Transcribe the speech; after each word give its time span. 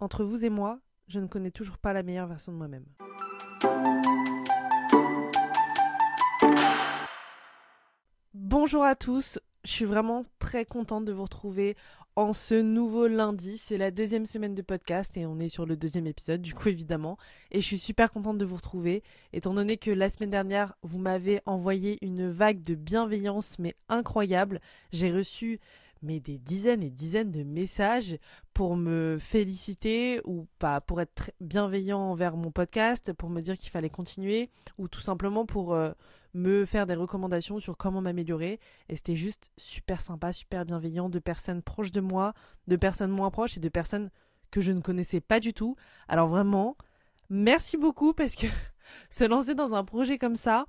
Entre 0.00 0.24
vous 0.24 0.46
et 0.46 0.50
moi, 0.50 0.80
je 1.08 1.20
ne 1.20 1.26
connais 1.26 1.50
toujours 1.50 1.76
pas 1.76 1.92
la 1.92 2.02
meilleure 2.02 2.26
version 2.26 2.52
de 2.52 2.56
moi-même. 2.56 2.86
Bonjour 8.32 8.82
à 8.82 8.94
tous, 8.94 9.38
je 9.62 9.70
suis 9.70 9.84
vraiment 9.84 10.22
très 10.38 10.64
contente 10.64 11.04
de 11.04 11.12
vous 11.12 11.24
retrouver 11.24 11.76
en 12.16 12.32
ce 12.32 12.54
nouveau 12.54 13.08
lundi. 13.08 13.58
C'est 13.58 13.76
la 13.76 13.90
deuxième 13.90 14.24
semaine 14.24 14.54
de 14.54 14.62
podcast 14.62 15.18
et 15.18 15.26
on 15.26 15.38
est 15.38 15.50
sur 15.50 15.66
le 15.66 15.76
deuxième 15.76 16.06
épisode, 16.06 16.40
du 16.40 16.54
coup 16.54 16.70
évidemment. 16.70 17.18
Et 17.50 17.60
je 17.60 17.66
suis 17.66 17.78
super 17.78 18.10
contente 18.10 18.38
de 18.38 18.44
vous 18.46 18.56
retrouver, 18.56 19.02
étant 19.34 19.52
donné 19.52 19.76
que 19.76 19.90
la 19.90 20.08
semaine 20.08 20.30
dernière, 20.30 20.76
vous 20.82 20.98
m'avez 20.98 21.40
envoyé 21.44 21.98
une 22.00 22.30
vague 22.30 22.62
de 22.62 22.74
bienveillance, 22.74 23.58
mais 23.58 23.76
incroyable. 23.90 24.62
J'ai 24.92 25.12
reçu 25.12 25.60
mais 26.02 26.20
des 26.20 26.38
dizaines 26.38 26.82
et 26.82 26.90
dizaines 26.90 27.30
de 27.30 27.42
messages 27.42 28.16
pour 28.60 28.76
me 28.76 29.16
féliciter 29.18 30.20
ou 30.26 30.46
pas 30.58 30.82
pour 30.82 31.00
être 31.00 31.30
bienveillant 31.40 31.98
envers 31.98 32.36
mon 32.36 32.50
podcast, 32.50 33.10
pour 33.14 33.30
me 33.30 33.40
dire 33.40 33.56
qu'il 33.56 33.70
fallait 33.70 33.88
continuer 33.88 34.50
ou 34.76 34.86
tout 34.86 35.00
simplement 35.00 35.46
pour 35.46 35.72
euh, 35.72 35.92
me 36.34 36.66
faire 36.66 36.86
des 36.86 36.94
recommandations 36.94 37.58
sur 37.58 37.78
comment 37.78 38.02
m'améliorer. 38.02 38.60
Et 38.90 38.96
c'était 38.96 39.14
juste 39.14 39.50
super 39.56 40.02
sympa, 40.02 40.34
super 40.34 40.66
bienveillant, 40.66 41.08
de 41.08 41.18
personnes 41.18 41.62
proches 41.62 41.90
de 41.90 42.02
moi, 42.02 42.34
de 42.66 42.76
personnes 42.76 43.12
moins 43.12 43.30
proches 43.30 43.56
et 43.56 43.60
de 43.60 43.68
personnes 43.70 44.10
que 44.50 44.60
je 44.60 44.72
ne 44.72 44.82
connaissais 44.82 45.22
pas 45.22 45.40
du 45.40 45.54
tout. 45.54 45.76
Alors 46.06 46.28
vraiment, 46.28 46.76
merci 47.30 47.78
beaucoup 47.78 48.12
parce 48.12 48.36
que 48.36 48.46
se 49.08 49.24
lancer 49.24 49.54
dans 49.54 49.74
un 49.74 49.84
projet 49.84 50.18
comme 50.18 50.36
ça, 50.36 50.66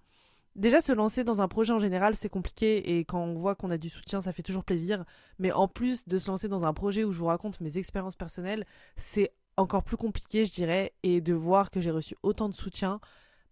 déjà 0.55 0.81
se 0.81 0.91
lancer 0.91 1.23
dans 1.23 1.41
un 1.41 1.47
projet 1.47 1.73
en 1.73 1.79
général, 1.79 2.15
c'est 2.15 2.29
compliqué 2.29 2.97
et 2.97 3.05
quand 3.05 3.23
on 3.23 3.35
voit 3.35 3.55
qu'on 3.55 3.71
a 3.71 3.77
du 3.77 3.89
soutien, 3.89 4.21
ça 4.21 4.33
fait 4.33 4.43
toujours 4.43 4.63
plaisir. 4.63 5.05
Mais 5.39 5.51
en 5.51 5.67
plus 5.67 6.07
de 6.07 6.17
se 6.17 6.29
lancer 6.29 6.47
dans 6.47 6.65
un 6.65 6.73
projet 6.73 7.03
où 7.03 7.11
je 7.11 7.17
vous 7.17 7.25
raconte 7.25 7.61
mes 7.61 7.77
expériences 7.77 8.15
personnelles, 8.15 8.65
c'est 8.95 9.31
encore 9.57 9.83
plus 9.83 9.97
compliqué, 9.97 10.45
je 10.45 10.53
dirais, 10.53 10.93
et 11.03 11.21
de 11.21 11.33
voir 11.33 11.71
que 11.71 11.81
j'ai 11.81 11.91
reçu 11.91 12.15
autant 12.23 12.49
de 12.49 12.55
soutien, 12.55 12.99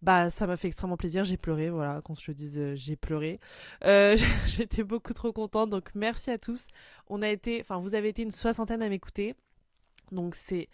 bah 0.02 0.30
ça 0.30 0.48
m'a 0.48 0.56
fait 0.56 0.68
extrêmement 0.68 0.98
plaisir, 0.98 1.26
j'ai 1.26 1.38
pleuré, 1.38 1.70
voilà, 1.70 2.02
quand 2.04 2.18
je 2.20 2.28
te 2.28 2.32
dise 2.32 2.58
euh, 2.58 2.76
j'ai 2.76 2.96
pleuré. 2.96 3.40
Euh, 3.84 4.18
J'étais 4.48 4.84
beaucoup 4.84 5.14
trop 5.14 5.34
contente, 5.34 5.70
donc 5.70 5.90
merci 5.94 6.32
à 6.32 6.38
tous. 6.38 6.68
On 7.08 7.22
a 7.22 7.30
été, 7.30 7.60
enfin 7.62 7.80
vous 7.80 7.96
avez 7.96 8.10
été 8.10 8.22
une 8.22 8.32
soixantaine 8.32 8.82
à 8.82 8.90
m'écouter, 8.90 9.36
donc 10.12 10.36
c'est 10.36 10.70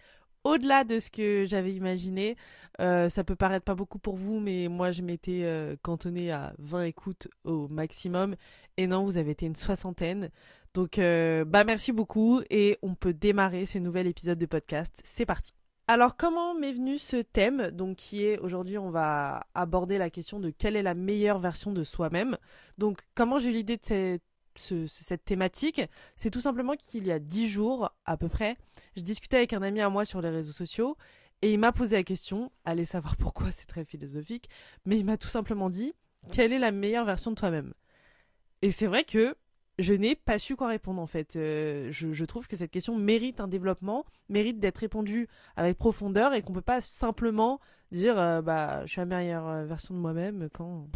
au-delà 0.45 0.85
de 0.85 0.99
ce 0.99 1.11
que 1.11 1.43
j'avais 1.45 1.73
imaginé. 1.73 2.37
Euh, 2.79 3.09
ça 3.09 3.23
peut 3.23 3.35
paraître 3.35 3.65
pas 3.65 3.75
beaucoup 3.75 3.99
pour 3.99 4.15
vous, 4.15 4.39
mais 4.39 4.67
moi 4.69 4.91
je 4.91 5.01
m'étais 5.01 5.41
euh, 5.43 5.75
cantonnée 5.81 6.31
à 6.31 6.53
20 6.59 6.83
écoutes 6.83 7.27
au 7.43 7.67
maximum, 7.67 8.35
et 8.77 8.87
non, 8.87 9.03
vous 9.03 9.17
avez 9.17 9.31
été 9.31 9.45
une 9.45 9.55
soixantaine. 9.55 10.29
Donc 10.73 10.99
euh, 10.99 11.45
bah 11.45 11.63
merci 11.63 11.91
beaucoup, 11.91 12.41
et 12.49 12.77
on 12.81 12.95
peut 12.95 13.13
démarrer 13.13 13.65
ce 13.65 13.79
nouvel 13.79 14.07
épisode 14.07 14.37
de 14.37 14.45
podcast. 14.45 15.01
C'est 15.03 15.25
parti. 15.25 15.51
Alors 15.87 16.17
comment 16.17 16.55
m'est 16.55 16.73
venu 16.73 16.97
ce 16.97 17.17
thème? 17.17 17.71
Donc 17.71 17.97
qui 17.97 18.25
est 18.25 18.39
aujourd'hui 18.39 18.77
on 18.77 18.89
va 18.89 19.45
aborder 19.53 19.97
la 19.97 20.09
question 20.09 20.39
de 20.39 20.49
quelle 20.49 20.75
est 20.75 20.83
la 20.83 20.95
meilleure 20.95 21.39
version 21.39 21.71
de 21.71 21.83
soi-même. 21.83 22.37
Donc 22.77 23.01
comment 23.15 23.39
j'ai 23.39 23.51
eu 23.51 23.53
l'idée 23.53 23.77
de 23.77 23.85
cette, 23.85 24.23
thématique 25.25 25.81
C'est 26.15 26.31
tout 26.31 26.41
simplement 26.41 26.73
qu'il 26.75 27.07
y 27.07 27.11
a 27.11 27.19
dix 27.19 27.49
jours 27.49 27.91
à 28.05 28.17
peu 28.17 28.29
près, 28.29 28.57
je 28.95 29.01
discutais 29.01 29.37
avec 29.37 29.53
un 29.53 29.61
ami 29.61 29.81
à 29.81 29.89
moi 29.89 30.05
sur 30.05 30.21
les 30.21 30.29
réseaux 30.29 30.51
sociaux 30.51 30.97
et 31.41 31.53
il 31.53 31.59
m'a 31.59 31.71
posé 31.71 31.95
la 31.95 32.03
question, 32.03 32.51
allez 32.63 32.85
savoir 32.85 33.15
pourquoi 33.17 33.51
c'est 33.51 33.67
très 33.67 33.85
philosophique, 33.85 34.49
mais 34.85 34.97
il 34.97 35.05
m'a 35.05 35.17
tout 35.17 35.27
simplement 35.27 35.69
dit 35.69 35.93
quelle 36.31 36.53
est 36.53 36.59
la 36.59 36.71
meilleure 36.71 37.05
version 37.05 37.31
de 37.31 37.35
toi-même? 37.35 37.73
Et 38.61 38.71
c'est 38.71 38.87
vrai 38.87 39.03
que 39.03 39.35
je 39.77 39.93
n'ai 39.93 40.15
pas 40.15 40.39
su 40.39 40.55
quoi 40.55 40.67
répondre 40.67 41.01
en 41.01 41.07
fait. 41.07 41.35
Euh, 41.35 41.91
je, 41.91 42.25
trouve 42.25 42.47
que 42.47 42.55
cette 42.55 42.71
question 42.71 42.95
mérite 42.97 43.39
un 43.39 43.47
développement, 43.47 44.05
mérite 44.29 44.59
d'être 44.59 44.77
répondue 44.77 45.27
avec 45.55 45.77
profondeur 45.77 46.33
et 46.33 46.41
qu'on 46.41 46.53
peut 46.53 46.61
pas 46.61 46.81
simplement 46.81 47.59
dire 47.91 48.17
euh, 48.17 48.41
bah 48.41 48.85
je 48.85 48.91
suis 48.91 48.99
la 48.99 49.05
meilleure 49.05 49.47
euh, 49.47 49.65
version 49.65 49.93
de 49.93 49.99
moi-même 49.99 50.49
quand 50.53 50.87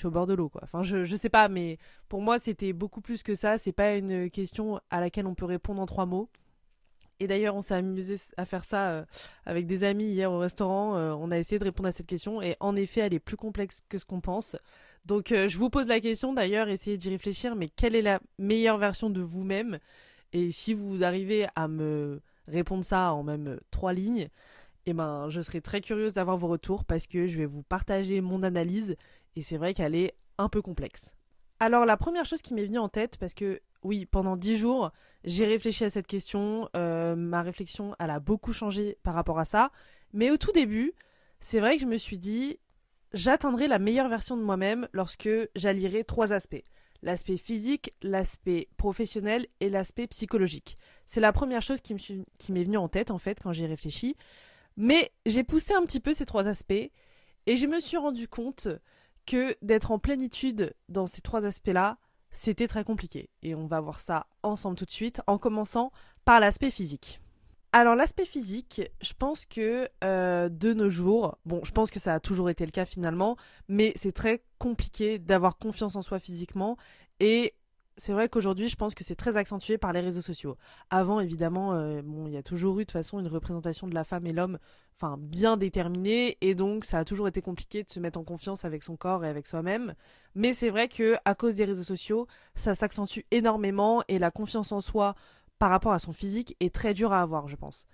je 0.00 0.02
suis 0.02 0.08
au 0.08 0.12
bord 0.12 0.26
de 0.26 0.32
l'eau 0.32 0.48
quoi. 0.48 0.62
Enfin 0.64 0.82
je 0.82 1.04
je 1.04 1.14
sais 1.14 1.28
pas 1.28 1.48
mais 1.48 1.76
pour 2.08 2.22
moi 2.22 2.38
c'était 2.38 2.72
beaucoup 2.72 3.02
plus 3.02 3.22
que 3.22 3.34
ça. 3.34 3.58
C'est 3.58 3.72
pas 3.72 3.96
une 3.96 4.30
question 4.30 4.80
à 4.88 5.00
laquelle 5.00 5.26
on 5.26 5.34
peut 5.34 5.44
répondre 5.44 5.82
en 5.82 5.86
trois 5.86 6.06
mots. 6.06 6.30
Et 7.22 7.26
d'ailleurs, 7.26 7.54
on 7.54 7.60
s'est 7.60 7.74
amusé 7.74 8.14
à 8.38 8.46
faire 8.46 8.64
ça 8.64 9.04
avec 9.44 9.66
des 9.66 9.84
amis 9.84 10.06
hier 10.06 10.32
au 10.32 10.38
restaurant. 10.38 10.94
on 10.94 11.30
a 11.30 11.38
essayé 11.38 11.58
de 11.58 11.64
répondre 11.64 11.90
à 11.90 11.92
cette 11.92 12.06
question 12.06 12.40
et 12.40 12.56
en 12.60 12.74
effet, 12.76 13.02
elle 13.02 13.12
est 13.12 13.18
plus 13.18 13.36
complexe 13.36 13.82
que 13.90 13.98
ce 13.98 14.06
qu'on 14.06 14.22
pense. 14.22 14.56
Donc 15.04 15.32
euh, 15.32 15.46
je 15.48 15.58
vous 15.58 15.68
pose 15.70 15.86
la 15.86 16.00
question 16.00 16.32
d'ailleurs, 16.32 16.68
essayez 16.68 16.96
d'y 16.96 17.10
réfléchir, 17.10 17.56
mais 17.56 17.68
quelle 17.68 17.94
est 17.94 18.02
la 18.02 18.20
meilleure 18.38 18.78
version 18.78 19.10
de 19.10 19.20
vous-même? 19.20 19.78
Et 20.32 20.50
si 20.50 20.74
vous 20.74 21.02
arrivez 21.04 21.46
à 21.56 21.68
me 21.68 22.22
répondre 22.48 22.84
ça 22.84 23.12
en 23.12 23.22
même 23.22 23.58
trois 23.70 23.92
lignes, 23.92 24.28
eh 24.86 24.92
ben 24.92 25.28
je 25.28 25.40
serai 25.40 25.60
très 25.60 25.80
curieuse 25.80 26.12
d'avoir 26.14 26.36
vos 26.36 26.48
retours 26.48 26.84
parce 26.84 27.06
que 27.06 27.26
je 27.26 27.36
vais 27.38 27.46
vous 27.46 27.62
partager 27.62 28.20
mon 28.20 28.42
analyse 28.42 28.96
et 29.36 29.42
c'est 29.42 29.56
vrai 29.56 29.74
qu'elle 29.74 29.94
est 29.94 30.14
un 30.38 30.48
peu 30.48 30.62
complexe. 30.62 31.12
Alors 31.58 31.84
la 31.84 31.96
première 31.96 32.24
chose 32.24 32.42
qui 32.42 32.54
m'est 32.54 32.64
venue 32.64 32.78
en 32.78 32.88
tête, 32.88 33.16
parce 33.18 33.34
que 33.34 33.60
oui, 33.82 34.06
pendant 34.06 34.36
dix 34.36 34.56
jours, 34.56 34.90
j'ai 35.24 35.46
réfléchi 35.46 35.84
à 35.84 35.90
cette 35.90 36.06
question, 36.06 36.68
euh, 36.76 37.16
ma 37.16 37.42
réflexion 37.42 37.94
elle 37.98 38.10
a 38.10 38.20
beaucoup 38.20 38.52
changé 38.52 38.98
par 39.02 39.14
rapport 39.14 39.38
à 39.38 39.44
ça, 39.44 39.70
mais 40.12 40.30
au 40.30 40.36
tout 40.36 40.52
début, 40.52 40.94
c'est 41.40 41.60
vrai 41.60 41.76
que 41.76 41.82
je 41.82 41.86
me 41.86 41.98
suis 41.98 42.18
dit, 42.18 42.58
J'atteindrai 43.12 43.66
la 43.66 43.80
meilleure 43.80 44.08
version 44.08 44.36
de 44.36 44.42
moi-même 44.42 44.88
lorsque 44.92 45.28
j'allierai 45.56 46.04
trois 46.04 46.32
aspects. 46.32 46.62
L'aspect 47.02 47.38
physique, 47.38 47.92
l'aspect 48.02 48.68
professionnel 48.76 49.48
et 49.58 49.68
l'aspect 49.68 50.06
psychologique. 50.06 50.78
C'est 51.06 51.20
la 51.20 51.32
première 51.32 51.62
chose 51.62 51.80
qui 51.80 51.94
m'est 52.52 52.64
venue 52.64 52.76
en 52.76 52.88
tête 52.88 53.10
en 53.10 53.18
fait 53.18 53.40
quand 53.42 53.52
j'y 53.52 53.66
réfléchi. 53.66 54.16
Mais 54.76 55.10
j'ai 55.26 55.42
poussé 55.42 55.74
un 55.74 55.82
petit 55.82 55.98
peu 55.98 56.14
ces 56.14 56.24
trois 56.24 56.46
aspects 56.46 56.72
et 57.46 57.56
je 57.56 57.66
me 57.66 57.80
suis 57.80 57.96
rendu 57.96 58.28
compte 58.28 58.68
que 59.26 59.56
d'être 59.62 59.90
en 59.90 59.98
plénitude 59.98 60.74
dans 60.88 61.06
ces 61.06 61.20
trois 61.20 61.44
aspects-là, 61.44 61.98
c'était 62.30 62.68
très 62.68 62.84
compliqué. 62.84 63.30
Et 63.42 63.54
on 63.54 63.66
va 63.66 63.80
voir 63.80 64.00
ça 64.00 64.26
ensemble 64.42 64.76
tout 64.76 64.84
de 64.84 64.90
suite 64.90 65.20
en 65.26 65.38
commençant 65.38 65.92
par 66.24 66.40
l'aspect 66.40 66.70
physique. 66.70 67.20
Alors 67.72 67.94
l'aspect 67.94 68.24
physique, 68.24 68.82
je 69.00 69.12
pense 69.16 69.46
que 69.46 69.88
euh, 70.02 70.48
de 70.48 70.74
nos 70.74 70.90
jours, 70.90 71.38
bon, 71.44 71.60
je 71.64 71.70
pense 71.70 71.90
que 71.90 72.00
ça 72.00 72.14
a 72.14 72.20
toujours 72.20 72.50
été 72.50 72.64
le 72.64 72.72
cas 72.72 72.84
finalement, 72.84 73.36
mais 73.68 73.92
c'est 73.94 74.12
très 74.12 74.42
compliqué 74.58 75.20
d'avoir 75.20 75.56
confiance 75.56 75.94
en 75.94 76.02
soi 76.02 76.18
physiquement 76.18 76.76
et 77.20 77.54
c'est 78.00 78.12
vrai 78.12 78.28
qu'aujourd'hui, 78.28 78.68
je 78.68 78.76
pense 78.76 78.94
que 78.94 79.04
c'est 79.04 79.14
très 79.14 79.36
accentué 79.36 79.78
par 79.78 79.92
les 79.92 80.00
réseaux 80.00 80.22
sociaux. 80.22 80.56
Avant, 80.90 81.20
évidemment, 81.20 81.74
euh, 81.74 82.02
il 82.26 82.32
y 82.32 82.36
a 82.36 82.42
toujours 82.42 82.78
eu 82.80 82.82
de 82.82 82.84
toute 82.84 82.92
façon 82.92 83.20
une 83.20 83.28
représentation 83.28 83.86
de 83.86 83.94
la 83.94 84.04
femme 84.04 84.26
et 84.26 84.32
l'homme, 84.32 84.58
bien 85.18 85.56
déterminée, 85.56 86.36
et 86.40 86.54
donc 86.54 86.84
ça 86.84 86.98
a 86.98 87.04
toujours 87.04 87.28
été 87.28 87.40
compliqué 87.40 87.82
de 87.82 87.90
se 87.90 88.00
mettre 88.00 88.18
en 88.18 88.24
confiance 88.24 88.64
avec 88.64 88.82
son 88.82 88.96
corps 88.96 89.24
et 89.24 89.28
avec 89.28 89.46
soi-même. 89.46 89.94
Mais 90.34 90.52
c'est 90.52 90.70
vrai 90.70 90.88
que 90.88 91.16
à 91.24 91.34
cause 91.34 91.54
des 91.54 91.64
réseaux 91.64 91.84
sociaux, 91.84 92.26
ça 92.54 92.74
s'accentue 92.74 93.20
énormément 93.30 94.02
et 94.08 94.18
la 94.18 94.30
confiance 94.30 94.72
en 94.72 94.80
soi 94.80 95.14
par 95.58 95.70
rapport 95.70 95.92
à 95.92 95.98
son 95.98 96.12
physique 96.12 96.56
est 96.60 96.74
très 96.74 96.94
dur 96.94 97.12
à 97.12 97.22
avoir, 97.22 97.48
je 97.48 97.56
pense. 97.56 97.86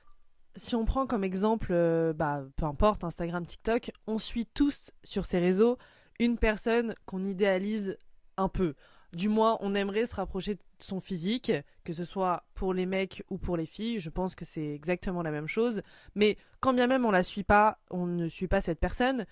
Si 0.56 0.74
on 0.74 0.84
prend 0.84 1.06
comme 1.06 1.24
exemple, 1.24 1.68
euh, 1.70 2.12
bah, 2.12 2.44
peu 2.56 2.64
importe, 2.64 3.04
Instagram, 3.04 3.44
TikTok, 3.44 3.92
on 4.06 4.18
suit 4.18 4.46
tous 4.46 4.90
sur 5.04 5.26
ces 5.26 5.38
réseaux 5.38 5.76
une 6.18 6.38
personne 6.38 6.94
qu'on 7.04 7.24
idéalise 7.24 7.98
un 8.36 8.48
peu. 8.48 8.74
Du 9.12 9.28
moins, 9.28 9.58
on 9.60 9.74
aimerait 9.74 10.06
se 10.06 10.14
rapprocher 10.14 10.54
de 10.54 10.60
son 10.78 11.00
physique, 11.00 11.52
que 11.84 11.92
ce 11.92 12.04
soit 12.04 12.44
pour 12.54 12.74
les 12.74 12.86
mecs 12.86 13.22
ou 13.30 13.38
pour 13.38 13.56
les 13.56 13.66
filles. 13.66 13.98
Je 13.98 14.10
pense 14.10 14.34
que 14.34 14.44
c'est 14.44 14.74
exactement 14.74 15.22
la 15.22 15.30
même 15.30 15.46
chose. 15.46 15.82
Mais 16.14 16.36
quand 16.60 16.74
bien 16.74 16.86
même 16.86 17.04
on 17.04 17.10
la 17.10 17.22
suit 17.22 17.44
pas, 17.44 17.78
on 17.90 18.06
ne 18.06 18.28
suit 18.28 18.48
pas 18.48 18.60
cette 18.60 18.80
personne, 18.80 19.26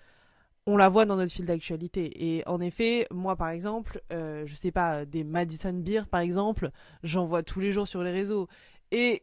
on 0.67 0.77
la 0.77 0.89
voit 0.89 1.05
dans 1.05 1.17
notre 1.17 1.33
fil 1.33 1.45
d'actualité. 1.45 2.37
Et 2.37 2.47
en 2.47 2.61
effet, 2.61 3.07
moi 3.11 3.37
par 3.37 3.51
exemple, 3.51 4.01
euh, 4.13 4.45
je 4.47 4.55
sais 4.55 4.71
pas, 4.71 5.05
des 5.05 5.25
Madison 5.25 5.73
Beer 5.73 6.03
par 6.11 6.21
exemple, 6.21 6.71
j'en 7.03 7.27
vois 7.27 7.43
tous 7.43 7.61
les 7.61 7.73
jours 7.73 7.89
sur 7.89 8.03
les 8.03 8.13
réseaux. 8.13 8.49
Et 8.91 9.23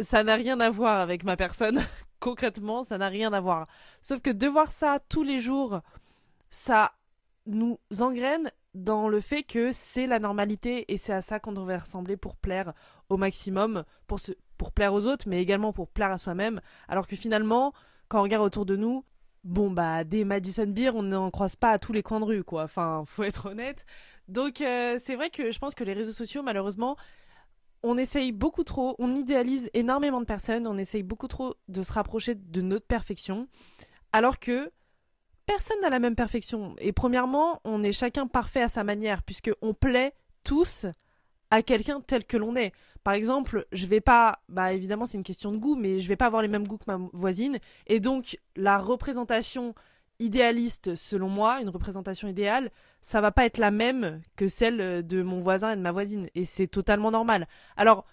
ça 0.00 0.22
n'a 0.24 0.36
rien 0.36 0.60
à 0.60 0.70
voir 0.70 1.00
avec 1.00 1.24
ma 1.24 1.36
personne. 1.36 1.80
Concrètement, 2.20 2.84
ça 2.84 2.98
n'a 2.98 3.08
rien 3.08 3.32
à 3.32 3.40
voir. 3.40 3.68
Sauf 4.02 4.20
que 4.20 4.30
de 4.30 4.46
voir 4.46 4.72
ça 4.72 4.98
tous 5.08 5.22
les 5.22 5.40
jours, 5.40 5.80
ça 6.50 6.92
nous 7.46 7.78
engraine 8.00 8.50
dans 8.84 9.08
le 9.08 9.20
fait 9.20 9.42
que 9.42 9.72
c'est 9.72 10.06
la 10.06 10.18
normalité 10.18 10.92
et 10.92 10.96
c'est 10.96 11.12
à 11.12 11.22
ça 11.22 11.40
qu'on 11.40 11.52
devrait 11.52 11.78
ressembler 11.78 12.16
pour 12.16 12.36
plaire 12.36 12.72
au 13.08 13.16
maximum, 13.16 13.84
pour, 14.06 14.72
plaire 14.72 14.94
aux 14.94 15.06
autres, 15.06 15.28
mais 15.28 15.42
également 15.42 15.72
pour 15.72 15.88
plaire 15.88 16.10
à 16.10 16.18
soi-même. 16.18 16.60
Alors 16.88 17.06
que 17.06 17.16
finalement, 17.16 17.72
quand 18.08 18.20
on 18.20 18.22
regarde 18.22 18.44
autour 18.44 18.66
de 18.66 18.76
nous, 18.76 19.04
bon 19.44 19.70
bah 19.70 20.04
des 20.04 20.24
Madison 20.24 20.66
Beer 20.66 20.90
on 20.94 21.04
n'en 21.04 21.30
croise 21.30 21.56
pas 21.56 21.70
à 21.70 21.78
tous 21.78 21.92
les 21.92 22.02
coins 22.02 22.18
de 22.18 22.24
rue 22.24 22.42
quoi 22.42 22.64
enfin 22.64 23.04
faut 23.06 23.22
être 23.22 23.46
honnête 23.46 23.86
donc 24.26 24.60
euh, 24.60 24.98
c'est 25.00 25.14
vrai 25.14 25.30
que 25.30 25.52
je 25.52 25.58
pense 25.60 25.76
que 25.76 25.84
les 25.84 25.92
réseaux 25.92 26.12
sociaux 26.12 26.42
malheureusement 26.42 26.96
on 27.84 27.96
essaye 27.96 28.32
beaucoup 28.32 28.64
trop 28.64 28.96
on 28.98 29.14
idéalise 29.14 29.70
énormément 29.74 30.20
de 30.20 30.26
personnes 30.26 30.66
on 30.66 30.76
essaye 30.76 31.04
beaucoup 31.04 31.28
trop 31.28 31.54
de 31.68 31.82
se 31.82 31.92
rapprocher 31.92 32.34
de 32.34 32.60
notre 32.62 32.86
perfection 32.86 33.46
alors 34.12 34.40
que 34.40 34.72
personne 35.48 35.80
n'a 35.80 35.88
la 35.88 35.98
même 35.98 36.14
perfection. 36.14 36.76
Et 36.78 36.92
premièrement 36.92 37.60
on 37.64 37.82
est 37.82 37.92
chacun 37.92 38.26
parfait 38.26 38.62
à 38.62 38.68
sa 38.68 38.84
manière 38.84 39.22
puisque 39.22 39.50
on 39.62 39.72
plaît 39.72 40.12
tous 40.44 40.86
à 41.50 41.62
quelqu'un 41.62 42.02
tel 42.02 42.26
que 42.26 42.36
l'on 42.36 42.54
est. 42.54 42.72
Par 43.02 43.14
exemple, 43.14 43.66
je 43.72 43.86
vais 43.86 44.02
pas, 44.02 44.40
bah 44.50 44.74
évidemment 44.74 45.06
c'est 45.06 45.16
une 45.16 45.24
question 45.24 45.50
de 45.50 45.56
goût, 45.56 45.74
mais 45.74 46.00
je 46.00 46.08
vais 46.08 46.16
pas 46.16 46.26
avoir 46.26 46.42
les 46.42 46.48
mêmes 46.48 46.68
goûts 46.68 46.76
que 46.76 46.84
ma 46.86 46.98
voisine, 47.14 47.58
et 47.86 48.00
donc 48.00 48.38
la 48.56 48.76
représentation 48.76 49.74
idéaliste 50.18 50.94
selon 50.94 51.28
moi, 51.28 51.62
une 51.62 51.70
représentation 51.70 52.28
idéale, 52.28 52.70
ça 53.00 53.22
va 53.22 53.32
pas 53.32 53.46
être 53.46 53.56
la 53.56 53.70
même 53.70 54.20
que 54.36 54.48
celle 54.48 55.06
de 55.06 55.22
mon 55.22 55.40
voisin 55.40 55.72
et 55.72 55.76
de 55.76 55.80
ma 55.80 55.92
voisine, 55.92 56.28
et 56.34 56.44
c'est 56.44 56.66
totalement 56.66 57.10
normal. 57.10 57.48
Alors 57.78 58.04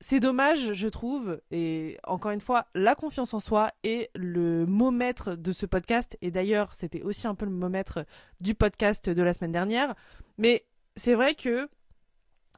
c'est 0.00 0.20
dommage, 0.20 0.74
je 0.74 0.88
trouve, 0.88 1.40
et 1.50 1.98
encore 2.04 2.32
une 2.32 2.40
fois, 2.40 2.66
la 2.74 2.94
confiance 2.94 3.32
en 3.34 3.40
soi 3.40 3.70
est 3.82 4.10
le 4.14 4.66
mot 4.66 4.90
maître 4.90 5.34
de 5.34 5.52
ce 5.52 5.64
podcast, 5.66 6.18
et 6.20 6.30
d'ailleurs, 6.30 6.74
c'était 6.74 7.02
aussi 7.02 7.26
un 7.26 7.34
peu 7.34 7.46
le 7.46 7.50
mot 7.50 7.68
maître 7.68 8.04
du 8.40 8.54
podcast 8.54 9.08
de 9.08 9.22
la 9.22 9.32
semaine 9.32 9.52
dernière. 9.52 9.94
Mais 10.38 10.66
c'est 10.96 11.14
vrai 11.14 11.34
que, 11.34 11.68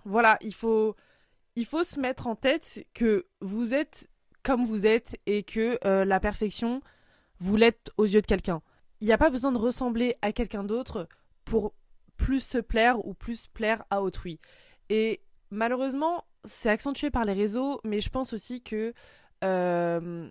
voilà, 0.05 0.37
il 0.41 0.55
faut, 0.55 0.97
il 1.55 1.65
faut 1.65 1.85
se 1.85 2.01
mettre 2.01 2.27
en 2.27 2.35
tête 2.35 2.85
que 2.95 3.27
vous 3.41 3.73
êtes 3.73 4.09
comme 4.43 4.65
vous 4.65 4.87
êtes 4.87 5.19
et 5.27 5.43
que 5.43 5.79
euh, 5.85 6.05
la 6.05 6.21
perfection, 6.21 6.81
vous 7.39 7.57
l'êtes 7.57 7.91
aux 7.99 8.07
yeux 8.07 8.23
de 8.23 8.27
quelqu'un. 8.27 8.63
Il 9.01 9.07
n'y 9.07 9.13
a 9.13 9.19
pas 9.19 9.31
besoin 9.31 9.53
de 9.53 9.59
ressembler 9.59 10.17
à 10.23 10.33
quelqu'un 10.33 10.65
d'autre 10.65 11.09
pour 11.45 11.75
plus 12.17 12.41
se 12.41 12.59
plaire 12.59 13.05
ou 13.07 13.15
plus 13.15 13.47
plaire 13.47 13.85
à 13.91 14.03
autrui. 14.03 14.41
Et 14.89 15.21
malheureusement, 15.51 16.25
c'est 16.45 16.71
accentué 16.71 17.11
par 17.11 17.25
les 17.25 17.33
réseaux, 17.33 17.81
mais 17.85 18.01
je 18.01 18.11
pense 18.11 18.33
aussi 18.33 18.63
que 18.63 18.93
euh, 19.45 20.29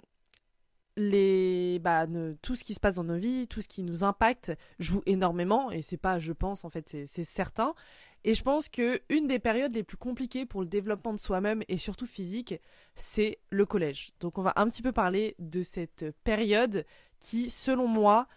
les, 0.98 1.80
bah, 1.80 2.08
tout 2.42 2.56
ce 2.56 2.64
qui 2.64 2.74
se 2.74 2.80
passe 2.80 2.96
dans 2.96 3.04
nos 3.04 3.18
vies, 3.18 3.48
tout 3.48 3.62
ce 3.62 3.68
qui 3.68 3.84
nous 3.84 4.04
impacte, 4.04 4.52
joue 4.80 5.02
énormément. 5.06 5.72
Et 5.72 5.82
c'est 5.82 5.98
pas, 5.98 6.20
je 6.20 6.34
pense, 6.34 6.66
en 6.66 6.70
fait, 6.70 6.90
c'est 7.06 7.24
certain. 7.24 7.76
Et 8.24 8.34
je 8.34 8.44
pense 8.44 8.68
que 8.68 9.00
une 9.10 9.28
des 9.28 9.40
périodes 9.40 9.76
les 9.76 9.84
plus 9.84 9.98
compliquées 9.98 10.46
pour 10.46 10.62
le 10.62 10.68
développement 10.68 11.14
de 11.14 11.20
soi-même 11.20 11.64
et 11.70 11.78
surtout 11.78 12.08
physique, 12.08 12.56
c'est 12.96 13.38
le 13.52 13.66
collège. 13.66 14.10
Donc 14.20 14.38
on 14.38 14.42
va 14.42 14.54
un 14.58 14.68
petit 14.68 14.82
peu 14.82 14.92
parler 14.92 15.36
de 15.40 15.62
cette 15.64 16.06
période 16.24 16.86
qui, 17.20 17.50
selon 17.50 17.88
moi, 17.88 18.28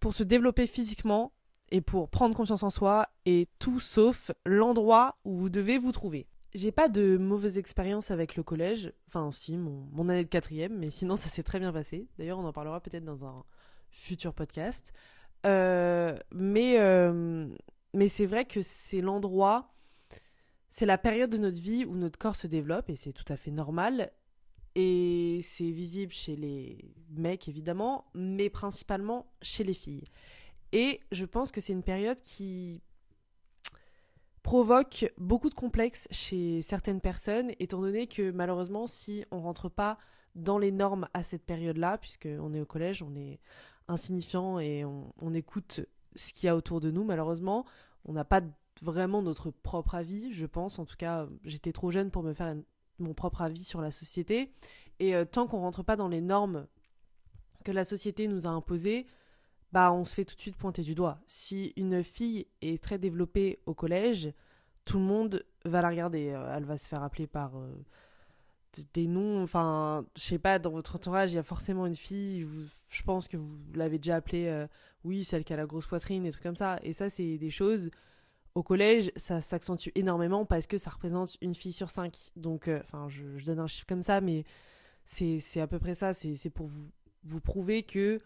pour 0.00 0.14
se 0.14 0.22
développer 0.22 0.66
physiquement 0.66 1.32
et 1.70 1.80
pour 1.80 2.08
prendre 2.08 2.34
confiance 2.34 2.62
en 2.62 2.70
soi, 2.70 3.08
est 3.24 3.48
tout 3.58 3.80
sauf 3.80 4.30
l'endroit 4.44 5.18
où 5.24 5.36
vous 5.36 5.48
devez 5.48 5.78
vous 5.78 5.92
trouver. 5.92 6.26
J'ai 6.54 6.72
pas 6.72 6.88
de 6.88 7.16
mauvaise 7.16 7.58
expérience 7.58 8.10
avec 8.10 8.36
le 8.36 8.42
collège. 8.42 8.92
Enfin, 9.08 9.30
si, 9.30 9.56
mon, 9.56 10.08
année 10.08 10.24
de 10.24 10.28
quatrième, 10.28 10.78
mais 10.78 10.90
sinon 10.90 11.16
ça 11.16 11.28
s'est 11.28 11.42
très 11.42 11.58
bien 11.58 11.72
passé. 11.72 12.08
D'ailleurs, 12.18 12.38
on 12.38 12.44
en 12.44 12.52
parlera 12.52 12.80
peut-être 12.80 13.04
dans 13.04 13.26
un 13.26 13.44
futur 13.90 14.32
podcast. 14.32 14.92
Euh, 15.44 16.16
mais 16.32 16.78
euh, 16.78 17.46
mais 17.92 18.08
c'est 18.08 18.26
vrai 18.26 18.44
que 18.44 18.62
c'est 18.62 19.00
l'endroit, 19.00 19.74
c'est 20.68 20.86
la 20.86 20.98
période 20.98 21.30
de 21.30 21.38
notre 21.38 21.60
vie 21.60 21.84
où 21.84 21.96
notre 21.96 22.18
corps 22.18 22.36
se 22.36 22.46
développe 22.46 22.90
et 22.90 22.96
c'est 22.96 23.12
tout 23.12 23.24
à 23.32 23.36
fait 23.36 23.50
normal. 23.50 24.12
Et 24.74 25.40
c'est 25.42 25.70
visible 25.70 26.12
chez 26.12 26.36
les 26.36 26.94
mecs 27.10 27.48
évidemment, 27.48 28.04
mais 28.14 28.50
principalement 28.50 29.32
chez 29.40 29.64
les 29.64 29.72
filles. 29.72 30.04
Et 30.72 31.00
je 31.12 31.24
pense 31.24 31.52
que 31.52 31.60
c'est 31.60 31.72
une 31.72 31.82
période 31.82 32.20
qui 32.20 32.82
provoque 34.42 35.12
beaucoup 35.18 35.50
de 35.50 35.54
complexes 35.54 36.06
chez 36.10 36.62
certaines 36.62 37.00
personnes, 37.00 37.50
étant 37.58 37.80
donné 37.80 38.06
que 38.06 38.30
malheureusement, 38.30 38.86
si 38.86 39.24
on 39.30 39.40
rentre 39.40 39.68
pas 39.68 39.98
dans 40.36 40.58
les 40.58 40.70
normes 40.70 41.08
à 41.14 41.22
cette 41.22 41.44
période-là, 41.44 41.98
puisqu'on 41.98 42.54
est 42.54 42.60
au 42.60 42.66
collège, 42.66 43.02
on 43.02 43.14
est 43.16 43.40
insignifiant 43.88 44.58
et 44.58 44.84
on, 44.84 45.34
écoute 45.34 45.80
ce 46.14 46.32
qu'il 46.32 46.46
y 46.46 46.48
a 46.48 46.56
autour 46.56 46.80
de 46.80 46.90
nous, 46.90 47.04
malheureusement, 47.04 47.64
on 48.04 48.12
n'a 48.12 48.24
pas 48.24 48.42
vraiment 48.82 49.22
notre 49.22 49.50
propre 49.50 49.94
avis, 49.94 50.32
je 50.32 50.46
pense. 50.46 50.78
En 50.78 50.84
tout 50.84 50.96
cas, 50.96 51.26
j'étais 51.44 51.72
trop 51.72 51.90
jeune 51.90 52.10
pour 52.10 52.22
me 52.22 52.34
faire 52.34 52.54
mon 52.98 53.14
propre 53.14 53.42
avis 53.42 53.64
sur 53.64 53.80
la 53.80 53.90
société. 53.90 54.52
Et 54.98 55.14
euh, 55.14 55.24
tant 55.24 55.46
qu'on 55.46 55.58
rentre 55.58 55.82
pas 55.82 55.96
dans 55.96 56.08
les 56.08 56.20
normes 56.20 56.66
que 57.64 57.72
la 57.72 57.84
société 57.84 58.28
nous 58.28 58.46
a 58.46 58.50
imposées, 58.50 59.06
bah 59.76 59.92
on 59.92 60.06
se 60.06 60.14
fait 60.14 60.24
tout 60.24 60.34
de 60.34 60.40
suite 60.40 60.56
pointer 60.56 60.80
du 60.80 60.94
doigt. 60.94 61.18
Si 61.26 61.74
une 61.76 62.02
fille 62.02 62.46
est 62.62 62.82
très 62.82 62.98
développée 62.98 63.58
au 63.66 63.74
collège, 63.74 64.32
tout 64.86 64.98
le 64.98 65.04
monde 65.04 65.44
va 65.66 65.82
la 65.82 65.90
regarder. 65.90 66.30
Euh, 66.30 66.56
elle 66.56 66.64
va 66.64 66.78
se 66.78 66.88
faire 66.88 67.02
appeler 67.02 67.26
par 67.26 67.58
euh, 67.58 67.84
des 68.94 69.06
noms. 69.06 69.42
Enfin, 69.42 70.06
je 70.16 70.22
sais 70.22 70.38
pas, 70.38 70.58
dans 70.58 70.70
votre 70.70 70.94
entourage, 70.94 71.32
il 71.32 71.34
y 71.34 71.38
a 71.38 71.42
forcément 71.42 71.84
une 71.84 71.94
fille. 71.94 72.46
je 72.88 73.02
pense 73.02 73.28
que 73.28 73.36
vous 73.36 73.58
l'avez 73.74 73.98
déjà 73.98 74.16
appelée, 74.16 74.46
euh, 74.46 74.66
oui, 75.04 75.24
celle 75.24 75.44
qui 75.44 75.52
a 75.52 75.58
la 75.58 75.66
grosse 75.66 75.86
poitrine, 75.86 76.22
des 76.22 76.30
trucs 76.30 76.44
comme 76.44 76.56
ça. 76.56 76.80
Et 76.82 76.94
ça, 76.94 77.10
c'est 77.10 77.36
des 77.36 77.50
choses. 77.50 77.90
Au 78.54 78.62
collège, 78.62 79.12
ça 79.14 79.42
s'accentue 79.42 79.90
énormément 79.94 80.46
parce 80.46 80.66
que 80.66 80.78
ça 80.78 80.88
représente 80.88 81.36
une 81.42 81.54
fille 81.54 81.74
sur 81.74 81.90
cinq. 81.90 82.30
Donc, 82.34 82.70
enfin, 82.80 83.10
je, 83.10 83.44
donne 83.44 83.58
un 83.58 83.66
chiffre 83.66 83.86
comme 83.86 84.00
ça, 84.00 84.22
mais 84.22 84.44
c'est 85.04 85.60
à 85.60 85.66
peu 85.66 85.78
près 85.78 85.94
ça. 85.94 86.14
C'est 86.14 86.48
pour 86.48 86.66
vous, 86.66 86.88
vous 87.24 87.42
prouver 87.42 87.82
que 87.82 88.22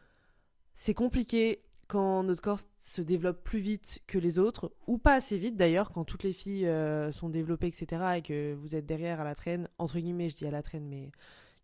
c'est 0.75 0.95
compliqué 0.95 1.63
quand 1.91 2.23
notre 2.23 2.41
corps 2.41 2.61
se 2.79 3.03
développe 3.03 3.43
plus 3.43 3.59
vite 3.59 4.01
que 4.07 4.17
les 4.17 4.39
autres, 4.39 4.73
ou 4.87 4.97
pas 4.97 5.15
assez 5.15 5.37
vite 5.39 5.57
d'ailleurs, 5.57 5.91
quand 5.91 6.05
toutes 6.05 6.23
les 6.23 6.33
filles 6.33 6.69
euh, 6.69 7.11
sont 7.11 7.29
développées, 7.29 7.67
etc., 7.67 8.03
et 8.19 8.23
que 8.23 8.55
vous 8.55 8.77
êtes 8.77 8.87
derrière 8.87 9.21
à 9.21 9.25
la 9.25 9.35
traîne, 9.35 9.69
entre 9.77 9.99
guillemets, 9.99 10.29
je 10.29 10.37
dis 10.37 10.47
à 10.47 10.53
la 10.53 10.63
traîne, 10.63 10.87
mais 10.87 11.11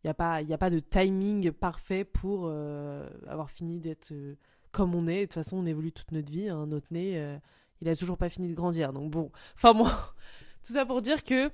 il 0.03 0.07
n'y 0.07 0.11
a, 0.11 0.15
pas, 0.15 0.39
a 0.39 0.59
pas 0.59 0.71
de 0.71 0.81
timing 0.81 1.53
parfait 1.53 2.05
pour 2.05 2.47
euh, 2.47 3.09
avoir 3.29 3.51
fini 3.51 3.79
d'être 3.79 4.11
euh, 4.11 4.35
comme 4.73 4.97
on 4.97 5.07
est. 5.07 5.21
De 5.21 5.25
toute 5.27 5.35
façon, 5.35 5.59
on 5.59 5.67
évolue 5.67 5.93
toute 5.93 6.11
notre 6.11 6.31
vie, 6.31 6.49
hein, 6.49 6.67
notre 6.67 6.89
nez, 6.91 7.39
il 7.81 7.89
a 7.89 7.95
toujours 7.95 8.19
pas 8.19 8.29
fini 8.29 8.49
de 8.49 8.55
grandir. 8.55 8.93
Donc 8.93 9.13
bon, 9.13 9.31
enfin 9.55 9.75
moi, 9.75 9.93
tout 10.67 10.73
ça 10.73 10.85
pour 10.85 11.03
dire 11.03 11.23
que 11.23 11.53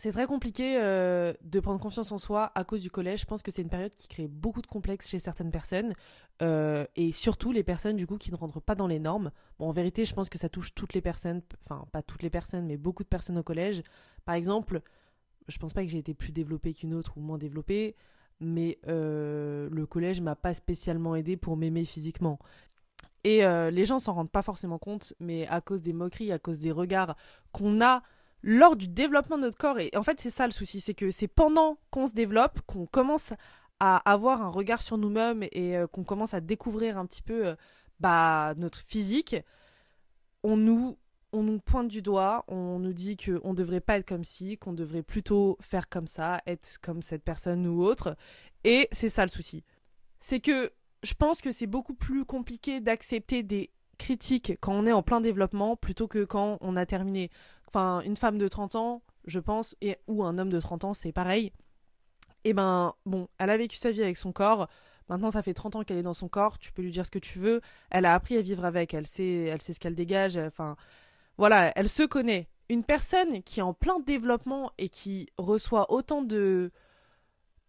c'est 0.00 0.12
très 0.12 0.26
compliqué 0.26 0.80
euh, 0.80 1.34
de 1.42 1.60
prendre 1.60 1.78
confiance 1.78 2.10
en 2.10 2.18
soi 2.18 2.50
à 2.54 2.64
cause 2.64 2.80
du 2.82 2.90
collège. 2.90 3.20
Je 3.20 3.26
pense 3.26 3.42
que 3.42 3.50
c'est 3.50 3.60
une 3.60 3.68
période 3.68 3.94
qui 3.94 4.08
crée 4.08 4.28
beaucoup 4.28 4.62
de 4.62 4.66
complexes 4.66 5.08
chez 5.08 5.18
certaines 5.18 5.50
personnes. 5.50 5.92
Euh, 6.42 6.86
et 6.96 7.12
surtout 7.12 7.52
les 7.52 7.62
personnes 7.62 7.96
du 7.96 8.06
coup 8.06 8.16
qui 8.16 8.32
ne 8.32 8.36
rentrent 8.36 8.60
pas 8.60 8.74
dans 8.74 8.86
les 8.86 8.98
normes. 8.98 9.30
Bon, 9.58 9.68
en 9.68 9.72
vérité, 9.72 10.06
je 10.06 10.14
pense 10.14 10.30
que 10.30 10.38
ça 10.38 10.48
touche 10.48 10.74
toutes 10.74 10.94
les 10.94 11.02
personnes, 11.02 11.42
enfin 11.64 11.86
pas 11.92 12.02
toutes 12.02 12.22
les 12.22 12.30
personnes, 12.30 12.66
mais 12.66 12.78
beaucoup 12.78 13.02
de 13.02 13.08
personnes 13.08 13.36
au 13.36 13.42
collège. 13.42 13.82
Par 14.24 14.34
exemple, 14.34 14.80
je 15.48 15.58
pense 15.58 15.74
pas 15.74 15.82
que 15.82 15.90
j'ai 15.90 15.98
été 15.98 16.14
plus 16.14 16.32
développée 16.32 16.72
qu'une 16.72 16.94
autre 16.94 17.18
ou 17.18 17.20
moins 17.20 17.36
développée, 17.36 17.94
mais 18.40 18.78
euh, 18.88 19.68
le 19.70 19.84
collège 19.84 20.22
m'a 20.22 20.34
pas 20.34 20.54
spécialement 20.54 21.14
aidé 21.14 21.36
pour 21.36 21.58
m'aimer 21.58 21.84
physiquement. 21.84 22.38
Et 23.22 23.42
les 23.42 23.84
gens 23.84 23.98
s'en 23.98 24.14
rendent 24.14 24.30
pas 24.30 24.40
forcément 24.40 24.78
compte, 24.78 25.12
mais 25.20 25.46
à 25.48 25.60
cause 25.60 25.82
des 25.82 25.92
moqueries, 25.92 26.32
à 26.32 26.38
cause 26.38 26.58
des 26.58 26.72
regards 26.72 27.18
qu'on 27.52 27.82
a 27.82 28.02
lors 28.42 28.76
du 28.76 28.88
développement 28.88 29.36
de 29.36 29.42
notre 29.42 29.58
corps. 29.58 29.78
Et 29.78 29.90
en 29.96 30.02
fait, 30.02 30.20
c'est 30.20 30.30
ça 30.30 30.46
le 30.46 30.52
souci, 30.52 30.80
c'est 30.80 30.94
que 30.94 31.10
c'est 31.10 31.28
pendant 31.28 31.78
qu'on 31.90 32.06
se 32.06 32.12
développe 32.12 32.60
qu'on 32.66 32.86
commence 32.86 33.32
à 33.80 33.96
avoir 34.10 34.42
un 34.42 34.48
regard 34.48 34.82
sur 34.82 34.98
nous-mêmes 34.98 35.44
et 35.52 35.76
euh, 35.76 35.86
qu'on 35.86 36.04
commence 36.04 36.34
à 36.34 36.40
découvrir 36.40 36.98
un 36.98 37.06
petit 37.06 37.22
peu 37.22 37.48
euh, 37.48 37.54
bah, 37.98 38.54
notre 38.56 38.78
physique. 38.78 39.36
On 40.42 40.56
nous, 40.56 40.98
on 41.32 41.42
nous 41.42 41.58
pointe 41.58 41.88
du 41.88 42.02
doigt, 42.02 42.44
on 42.48 42.78
nous 42.78 42.92
dit 42.92 43.16
qu'on 43.16 43.50
ne 43.50 43.54
devrait 43.54 43.80
pas 43.80 43.98
être 43.98 44.08
comme 44.08 44.24
ci, 44.24 44.58
qu'on 44.58 44.72
devrait 44.72 45.02
plutôt 45.02 45.56
faire 45.60 45.88
comme 45.88 46.06
ça, 46.06 46.40
être 46.46 46.78
comme 46.82 47.02
cette 47.02 47.24
personne 47.24 47.66
ou 47.66 47.82
autre. 47.82 48.16
Et 48.64 48.88
c'est 48.92 49.08
ça 49.08 49.22
le 49.22 49.30
souci. 49.30 49.64
C'est 50.18 50.40
que 50.40 50.72
je 51.02 51.14
pense 51.14 51.40
que 51.40 51.52
c'est 51.52 51.66
beaucoup 51.66 51.94
plus 51.94 52.26
compliqué 52.26 52.80
d'accepter 52.80 53.42
des 53.42 53.70
critiques 54.00 54.54
quand 54.60 54.72
on 54.72 54.86
est 54.86 54.92
en 54.92 55.02
plein 55.02 55.20
développement 55.20 55.76
plutôt 55.76 56.08
que 56.08 56.24
quand 56.24 56.58
on 56.60 56.76
a 56.76 56.86
terminé. 56.86 57.30
Enfin, 57.68 58.00
une 58.00 58.16
femme 58.16 58.38
de 58.38 58.48
30 58.48 58.74
ans, 58.74 59.02
je 59.26 59.38
pense, 59.38 59.76
et, 59.80 59.98
ou 60.08 60.24
un 60.24 60.38
homme 60.38 60.48
de 60.48 60.58
30 60.58 60.84
ans, 60.84 60.94
c'est 60.94 61.12
pareil. 61.12 61.52
Et 62.42 62.50
eh 62.50 62.52
ben, 62.54 62.94
bon, 63.04 63.28
elle 63.38 63.50
a 63.50 63.56
vécu 63.56 63.76
sa 63.76 63.90
vie 63.90 64.02
avec 64.02 64.16
son 64.16 64.32
corps. 64.32 64.68
Maintenant, 65.10 65.30
ça 65.30 65.42
fait 65.42 65.52
30 65.52 65.76
ans 65.76 65.84
qu'elle 65.84 65.98
est 65.98 66.02
dans 66.02 66.14
son 66.14 66.28
corps. 66.28 66.58
Tu 66.58 66.72
peux 66.72 66.80
lui 66.80 66.90
dire 66.90 67.04
ce 67.04 67.10
que 67.10 67.18
tu 67.18 67.38
veux. 67.38 67.60
Elle 67.90 68.06
a 68.06 68.14
appris 68.14 68.36
à 68.36 68.40
vivre 68.40 68.64
avec. 68.64 68.94
Elle 68.94 69.06
sait, 69.06 69.44
elle 69.44 69.60
sait 69.60 69.74
ce 69.74 69.80
qu'elle 69.80 69.94
dégage. 69.94 70.38
Enfin, 70.38 70.76
voilà, 71.36 71.70
elle 71.76 71.88
se 71.88 72.02
connaît. 72.02 72.48
Une 72.70 72.82
personne 72.82 73.42
qui 73.42 73.60
est 73.60 73.62
en 73.62 73.74
plein 73.74 74.00
développement 74.00 74.72
et 74.78 74.88
qui 74.88 75.28
reçoit 75.36 75.92
autant 75.92 76.22
de, 76.22 76.70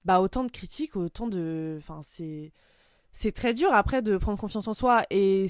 bah, 0.06 0.22
autant 0.22 0.46
de 0.46 0.52
critiques, 0.52 0.96
autant 0.96 1.28
de, 1.28 1.76
enfin, 1.80 2.02
c'est, 2.04 2.54
c'est 3.12 3.34
très 3.34 3.54
dur 3.54 3.74
après 3.74 4.02
de 4.02 4.18
prendre 4.18 4.40
confiance 4.40 4.68
en 4.68 4.74
soi. 4.74 5.04
Et 5.10 5.48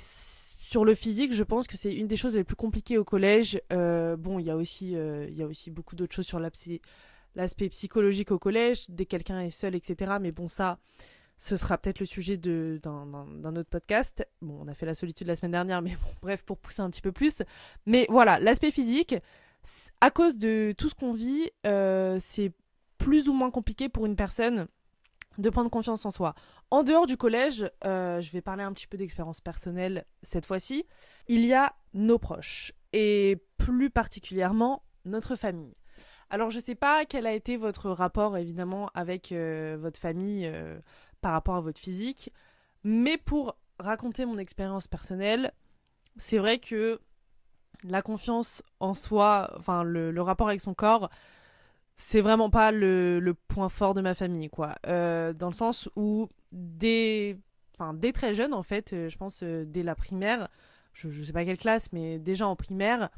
sur 0.71 0.85
le 0.85 0.95
physique, 0.95 1.33
je 1.33 1.43
pense 1.43 1.67
que 1.67 1.75
c'est 1.75 1.93
une 1.93 2.07
des 2.07 2.15
choses 2.15 2.37
les 2.37 2.45
plus 2.45 2.55
compliquées 2.55 2.97
au 2.97 3.03
collège. 3.03 3.61
Euh, 3.73 4.15
bon, 4.15 4.39
il 4.39 4.45
y 4.45 4.49
a 4.49 4.55
aussi, 4.55 4.95
euh, 4.95 5.27
il 5.29 5.37
y 5.37 5.43
a 5.43 5.45
aussi 5.45 5.69
beaucoup 5.69 5.97
d'autres 5.97 6.15
choses 6.15 6.25
sur 6.25 6.39
l'aspect 6.39 7.67
psychologique 7.67 8.31
au 8.31 8.39
collège, 8.39 8.85
dès 8.87 9.05
quelqu'un 9.05 9.41
est 9.41 9.49
seul, 9.49 9.75
etc. 9.75 10.13
Mais 10.21 10.31
bon, 10.31 10.47
ça, 10.47 10.79
ce 11.37 11.57
sera 11.57 11.77
peut-être 11.77 11.99
le 11.99 12.05
sujet 12.05 12.37
d'un 12.37 12.85
autre 13.43 13.69
podcast. 13.69 14.25
Bon, 14.41 14.59
on 14.61 14.67
a 14.69 14.73
fait 14.73 14.85
la 14.85 14.93
solitude 14.95 15.27
la 15.27 15.35
semaine 15.35 15.51
dernière, 15.51 15.81
mais 15.81 15.89
bon, 16.01 16.09
bref, 16.21 16.41
pour 16.43 16.57
pousser 16.57 16.81
un 16.81 16.89
petit 16.89 17.01
peu 17.01 17.11
plus. 17.11 17.43
Mais 17.85 18.05
voilà, 18.07 18.39
l'aspect 18.39 18.71
physique, 18.71 19.13
à 19.99 20.09
cause 20.09 20.37
de 20.37 20.73
tout 20.77 20.87
ce 20.87 20.95
qu'on 20.95 21.11
vit, 21.11 21.49
euh, 21.67 22.15
c'est 22.21 22.53
plus 22.97 23.27
ou 23.27 23.33
moins 23.33 23.51
compliqué 23.51 23.89
pour 23.89 24.05
une 24.05 24.15
personne 24.15 24.67
de 25.37 25.49
prendre 25.49 25.69
confiance 25.69 26.05
en 26.05 26.11
soi. 26.11 26.35
En 26.69 26.83
dehors 26.83 27.05
du 27.05 27.17
collège, 27.17 27.69
euh, 27.85 28.21
je 28.21 28.31
vais 28.31 28.41
parler 28.41 28.63
un 28.63 28.73
petit 28.73 28.87
peu 28.87 28.97
d'expérience 28.97 29.41
personnelle 29.41 30.05
cette 30.23 30.45
fois-ci. 30.45 30.85
Il 31.27 31.45
y 31.45 31.53
a 31.53 31.73
nos 31.93 32.19
proches 32.19 32.73
et 32.93 33.41
plus 33.57 33.89
particulièrement 33.89 34.83
notre 35.05 35.35
famille. 35.35 35.75
Alors 36.29 36.49
je 36.49 36.59
sais 36.59 36.75
pas 36.75 37.05
quel 37.05 37.27
a 37.27 37.33
été 37.33 37.57
votre 37.57 37.89
rapport 37.89 38.37
évidemment 38.37 38.89
avec 38.93 39.31
euh, 39.31 39.77
votre 39.79 39.99
famille 39.99 40.45
euh, 40.45 40.79
par 41.19 41.33
rapport 41.33 41.55
à 41.55 41.61
votre 41.61 41.79
physique, 41.79 42.31
mais 42.83 43.17
pour 43.17 43.57
raconter 43.79 44.25
mon 44.25 44.37
expérience 44.37 44.87
personnelle, 44.87 45.53
c'est 46.17 46.37
vrai 46.37 46.59
que 46.59 47.01
la 47.83 48.01
confiance 48.01 48.63
en 48.79 48.93
soi, 48.93 49.51
enfin 49.57 49.83
le 49.83 50.21
rapport 50.21 50.47
avec 50.47 50.61
son 50.61 50.73
corps, 50.73 51.09
c'est 51.95 52.21
vraiment 52.21 52.49
pas 52.49 52.71
le, 52.71 53.35
point 53.47 53.69
fort 53.69 53.93
de 53.93 54.01
ma 54.01 54.13
famille, 54.13 54.49
quoi. 54.49 54.75
Euh, 54.87 55.33
dans 55.33 55.47
le 55.47 55.53
sens 55.53 55.89
où 55.95 56.29
dès, 56.51 57.37
enfin 57.75 57.93
dès 57.93 58.11
très 58.11 58.33
jeune 58.33 58.53
en 58.53 58.63
fait, 58.63 58.89
je 59.09 59.17
pense 59.17 59.43
dès 59.43 59.83
la 59.83 59.95
primaire, 59.95 60.49
je, 60.93 61.09
je 61.09 61.23
sais 61.23 61.33
pas 61.33 61.45
quelle 61.45 61.57
classe, 61.57 61.91
mais 61.93 62.19
déjà 62.19 62.47
en 62.47 62.55
primaire, 62.55 63.09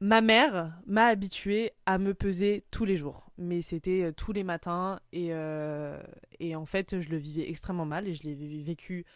ma 0.00 0.20
mère 0.20 0.72
m'a 0.86 1.06
habituée 1.06 1.72
à 1.86 1.98
me 1.98 2.12
peser 2.12 2.64
tous 2.70 2.84
les 2.84 2.96
jours. 2.96 3.26
Mais 3.38 3.62
c'était 3.62 4.02
euh, 4.02 4.12
tous 4.12 4.32
les 4.32 4.44
matins 4.44 5.00
et, 5.12 5.28
euh, 5.30 6.00
et 6.40 6.54
en 6.56 6.66
fait, 6.66 7.00
je 7.00 7.08
le 7.08 7.16
vivais 7.16 7.48
extrêmement 7.48 7.86
mal 7.86 8.06
et 8.06 8.14
je 8.14 8.22
l'ai 8.22 8.62
vécu 8.62 9.06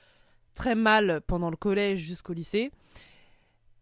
très 0.54 0.74
mal 0.74 1.20
pendant 1.26 1.50
le 1.50 1.56
collège 1.56 2.00
jusqu'au 2.00 2.32
lycée. 2.32 2.70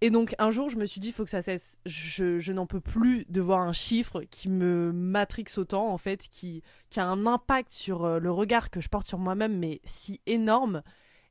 Et 0.00 0.10
donc 0.10 0.34
un 0.38 0.50
jour, 0.50 0.68
je 0.68 0.76
me 0.76 0.86
suis 0.86 1.00
dit, 1.00 1.08
il 1.08 1.12
faut 1.12 1.24
que 1.24 1.30
ça 1.30 1.42
cesse. 1.42 1.78
Je, 1.86 2.38
je 2.38 2.52
n'en 2.52 2.66
peux 2.66 2.80
plus 2.80 3.24
de 3.28 3.40
voir 3.40 3.60
un 3.60 3.72
chiffre 3.72 4.22
qui 4.30 4.48
me 4.48 4.92
matrixe 4.92 5.58
autant, 5.58 5.88
en 5.88 5.98
fait, 5.98 6.28
qui, 6.28 6.62
qui 6.90 7.00
a 7.00 7.06
un 7.06 7.26
impact 7.26 7.72
sur 7.72 8.04
euh, 8.04 8.18
le 8.18 8.30
regard 8.30 8.70
que 8.70 8.80
je 8.80 8.88
porte 8.88 9.08
sur 9.08 9.18
moi-même, 9.18 9.58
mais 9.58 9.80
si 9.84 10.20
énorme. 10.26 10.82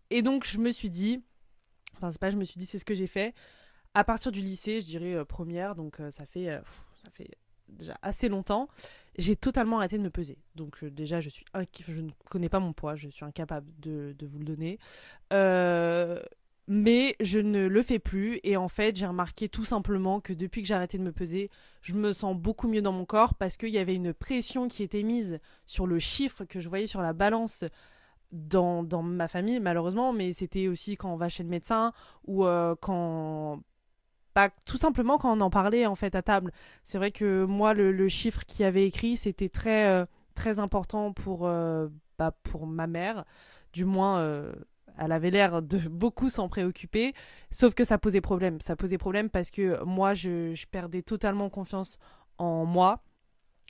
Et 0.09 0.21
donc 0.21 0.45
je 0.45 0.57
me 0.57 0.71
suis 0.71 0.89
dit, 0.89 1.23
enfin 1.95 2.11
c'est 2.11 2.19
pas 2.21 2.29
je 2.29 2.37
me 2.37 2.45
suis 2.45 2.59
dit, 2.59 2.65
c'est 2.65 2.79
ce 2.79 2.85
que 2.85 2.95
j'ai 2.95 3.07
fait 3.07 3.33
à 3.95 4.03
partir 4.03 4.31
du 4.31 4.41
lycée, 4.41 4.81
je 4.81 4.85
dirais 4.85 5.15
euh, 5.15 5.25
première, 5.25 5.73
donc 5.73 5.99
euh, 5.99 6.11
ça 6.11 6.25
fait 6.25 6.49
euh, 6.49 6.59
ça 7.03 7.09
fait 7.11 7.31
déjà 7.69 7.97
assez 8.03 8.29
longtemps, 8.29 8.67
j'ai 9.17 9.35
totalement 9.35 9.79
arrêté 9.79 9.97
de 9.97 10.03
me 10.03 10.11
peser. 10.11 10.37
Donc 10.53 10.83
déjà, 10.85 11.21
je 11.21 11.29
suis 11.29 11.45
je 11.87 12.01
ne 12.01 12.11
connais 12.29 12.49
pas 12.49 12.59
mon 12.59 12.73
poids, 12.73 12.95
je 12.95 13.07
suis 13.09 13.25
incapable 13.25 13.71
de, 13.79 14.13
de 14.19 14.27
vous 14.27 14.37
le 14.37 14.45
donner. 14.45 14.77
Mais 16.67 17.15
je 17.19 17.39
ne 17.39 17.67
le 17.67 17.81
fais 17.83 17.99
plus 17.99 18.39
et 18.43 18.57
en 18.57 18.67
fait 18.67 18.95
j'ai 18.95 19.05
remarqué 19.05 19.49
tout 19.49 19.65
simplement 19.65 20.19
que 20.19 20.33
depuis 20.33 20.61
que 20.61 20.67
j'ai 20.67 20.73
arrêté 20.73 20.97
de 20.97 21.03
me 21.03 21.11
peser, 21.11 21.49
je 21.81 21.93
me 21.93 22.13
sens 22.13 22.35
beaucoup 22.35 22.67
mieux 22.67 22.81
dans 22.81 22.91
mon 22.91 23.05
corps 23.05 23.35
parce 23.35 23.57
qu'il 23.57 23.69
y 23.69 23.77
avait 23.77 23.95
une 23.95 24.13
pression 24.13 24.67
qui 24.67 24.83
était 24.83 25.03
mise 25.03 25.39
sur 25.65 25.87
le 25.87 25.99
chiffre 25.99 26.45
que 26.45 26.59
je 26.59 26.69
voyais 26.69 26.87
sur 26.87 27.01
la 27.01 27.13
balance 27.13 27.65
dans, 28.31 28.83
dans 28.83 29.03
ma 29.03 29.27
famille 29.27 29.59
malheureusement, 29.59 30.11
mais 30.13 30.33
c'était 30.33 30.67
aussi 30.67 30.97
quand 30.97 31.13
on 31.13 31.17
va 31.17 31.29
chez 31.29 31.43
le 31.43 31.49
médecin 31.49 31.93
ou 32.25 32.45
quand 32.81 33.61
tout 34.65 34.77
simplement 34.77 35.17
quand 35.17 35.35
on 35.37 35.41
en 35.41 35.49
parlait 35.49 35.85
en 35.85 35.95
fait 35.95 36.15
à 36.15 36.21
table. 36.21 36.51
C'est 36.83 36.97
vrai 36.97 37.11
que 37.11 37.45
moi 37.45 37.73
le, 37.73 38.07
chiffre 38.09 38.43
qui 38.45 38.63
avait 38.63 38.85
écrit 38.85 39.17
c'était 39.17 39.49
très 39.49 39.87
euh, 39.87 40.05
très 40.35 40.59
important 40.59 41.13
pour 41.13 41.47
euh, 41.47 41.87
bah, 42.17 42.31
pour 42.43 42.67
ma 42.67 42.87
mère. 42.87 43.25
Du 43.73 43.85
moins 43.85 44.19
euh, 44.19 44.53
elle 44.97 45.11
avait 45.11 45.31
l'air 45.31 45.61
de 45.61 45.77
beaucoup 45.77 46.29
s'en 46.29 46.47
préoccuper, 46.47 47.13
sauf 47.51 47.73
que 47.73 47.83
ça 47.83 47.97
posait 47.97 48.21
problème. 48.21 48.59
Ça 48.61 48.75
posait 48.75 48.97
problème 48.97 49.29
parce 49.29 49.51
que 49.51 49.83
moi 49.83 50.13
je, 50.13 50.55
perdais 50.67 51.01
totalement 51.01 51.49
confiance 51.49 51.97
en 52.37 52.65
moi. 52.65 53.03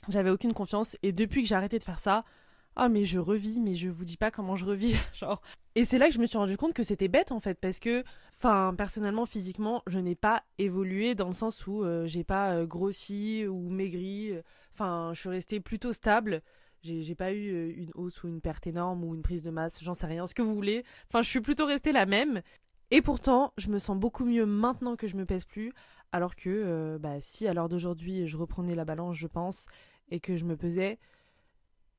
J'avais 0.08 0.30
aucune 0.30 0.54
confiance 0.54 0.96
et 1.02 1.12
depuis 1.12 1.42
que 1.42 1.48
j'ai 1.48 1.54
arrêté 1.54 1.78
de 1.78 1.84
faire 1.84 1.98
ça, 1.98 2.24
ah 2.76 2.88
mais 2.88 3.04
je 3.04 3.18
revis, 3.18 3.60
mais 3.60 3.74
je 3.74 3.88
vous 3.88 4.04
dis 4.04 4.16
pas 4.16 4.30
comment 4.30 4.56
je 4.56 4.64
revis, 4.64 4.96
genre. 5.14 5.40
Et 5.74 5.84
c'est 5.84 5.98
là 5.98 6.08
que 6.08 6.14
je 6.14 6.18
me 6.18 6.26
suis 6.26 6.38
rendu 6.38 6.56
compte 6.56 6.74
que 6.74 6.82
c'était 6.82 7.08
bête 7.08 7.32
en 7.32 7.40
fait, 7.40 7.58
parce 7.60 7.80
que, 7.80 8.04
enfin, 8.34 8.74
personnellement, 8.76 9.26
physiquement, 9.26 9.82
je 9.86 9.98
n'ai 9.98 10.14
pas 10.14 10.42
évolué 10.58 11.14
dans 11.14 11.26
le 11.26 11.32
sens 11.32 11.66
où 11.66 11.82
euh, 11.82 12.06
j'ai 12.06 12.24
pas 12.24 12.52
euh, 12.52 12.66
grossi 12.66 13.46
ou 13.46 13.68
maigri. 13.70 14.32
Enfin, 14.74 15.12
je 15.14 15.20
suis 15.20 15.28
restée 15.30 15.60
plutôt 15.60 15.92
stable. 15.92 16.42
J'ai 16.82 17.14
pas 17.14 17.32
eu 17.32 17.52
euh, 17.52 17.72
une 17.76 17.90
hausse 17.94 18.22
ou 18.22 18.28
une 18.28 18.40
perte 18.40 18.66
énorme 18.66 19.04
ou 19.04 19.14
une 19.14 19.22
prise 19.22 19.42
de 19.42 19.50
masse, 19.50 19.82
j'en 19.82 19.94
sais 19.94 20.06
rien, 20.06 20.26
ce 20.26 20.34
que 20.34 20.42
vous 20.42 20.54
voulez. 20.54 20.84
Enfin, 21.08 21.22
je 21.22 21.28
suis 21.28 21.40
plutôt 21.40 21.66
restée 21.66 21.92
la 21.92 22.06
même. 22.06 22.42
Et 22.90 23.02
pourtant, 23.02 23.52
je 23.56 23.68
me 23.68 23.78
sens 23.78 23.98
beaucoup 23.98 24.24
mieux 24.24 24.46
maintenant 24.46 24.94
que 24.94 25.08
je 25.08 25.16
me 25.16 25.26
pèse 25.26 25.44
plus, 25.44 25.72
alors 26.12 26.36
que, 26.36 26.98
bah, 26.98 27.20
si 27.20 27.48
à 27.48 27.54
l'heure 27.54 27.68
d'aujourd'hui, 27.68 28.28
je 28.28 28.36
reprenais 28.36 28.76
la 28.76 28.84
balance, 28.84 29.16
je 29.16 29.26
pense, 29.26 29.66
et 30.10 30.20
que 30.20 30.36
je 30.36 30.44
me 30.44 30.56
pesais, 30.56 31.00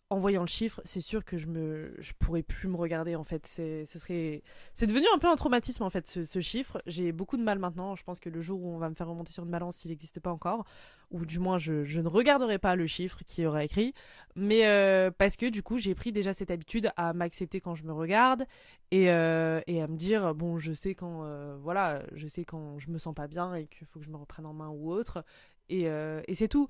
en 0.10 0.20
voyant 0.20 0.42
le 0.42 0.48
chiffre, 0.48 0.80
c'est 0.86 1.02
sûr 1.02 1.26
que 1.26 1.38
je 1.38 1.48
me, 1.48 1.94
je 2.00 2.14
pourrais 2.18 2.42
plus 2.42 2.70
me 2.70 2.78
regarder 2.78 3.18
en 3.18 3.26
fait. 3.26 3.46
C'est, 3.46 3.86
ce 3.86 4.00
serait, 4.00 4.42
c'est 4.74 4.88
devenu 4.88 5.06
un 5.14 5.18
peu 5.18 5.28
un 5.28 5.36
traumatisme 5.36 5.84
en 5.84 5.90
fait 5.90 6.08
ce, 6.08 6.40
chiffre. 6.40 6.82
J'ai 6.86 7.12
beaucoup 7.12 7.36
de 7.36 7.44
mal 7.44 7.60
maintenant. 7.60 7.94
Je 7.96 8.04
pense 8.04 8.22
que 8.22 8.30
le 8.30 8.40
jour 8.40 8.64
où 8.64 8.74
on 8.74 8.78
va 8.78 8.90
me 8.90 8.96
faire 8.96 9.10
remonter 9.10 9.34
sur 9.34 9.44
une 9.44 9.52
balance, 9.52 9.84
il 9.84 9.90
n'existe 9.90 10.22
pas 10.22 10.32
encore, 10.32 10.64
ou 11.12 11.26
du 11.26 11.40
moins 11.40 11.58
je, 11.58 12.00
ne 12.00 12.08
regarderai 12.08 12.58
pas 12.58 12.78
le 12.78 12.88
chiffre 12.88 13.20
qui 13.26 13.46
aura 13.46 13.66
écrit, 13.66 13.94
mais 14.38 14.66
euh, 14.66 15.12
parce 15.12 15.36
que 15.36 15.48
du 15.48 15.62
coup 15.62 15.78
j'ai 15.78 15.94
pris 15.94 16.14
déjà 16.14 16.34
cette 16.34 16.52
habitude 16.52 16.90
à 16.96 17.12
m'accepter 17.12 17.60
quand 17.60 17.76
je 17.76 17.84
me 17.84 17.92
regarde 17.92 18.46
et, 18.92 19.12
euh, 19.12 19.60
à 19.68 19.88
me 19.88 19.98
dire 19.98 20.34
bon 20.34 20.58
je 20.58 20.72
sais 20.72 20.96
quand 20.96 21.24
euh, 21.24 21.58
voilà 21.60 22.02
je 22.14 22.28
sais 22.28 22.46
quand 22.46 22.80
je 22.80 22.90
me 22.92 22.98
sens 22.98 23.14
pas 23.14 23.28
bien 23.28 23.54
et 23.56 23.68
qu'il 23.68 23.86
faut 23.86 24.00
que 24.00 24.06
je 24.06 24.12
me 24.12 24.18
reprenne 24.18 24.46
en 24.46 24.54
main 24.54 24.70
ou 24.70 24.90
autre 24.90 25.26
et 25.70 25.86
c'est 26.34 26.48
tout. 26.48 26.70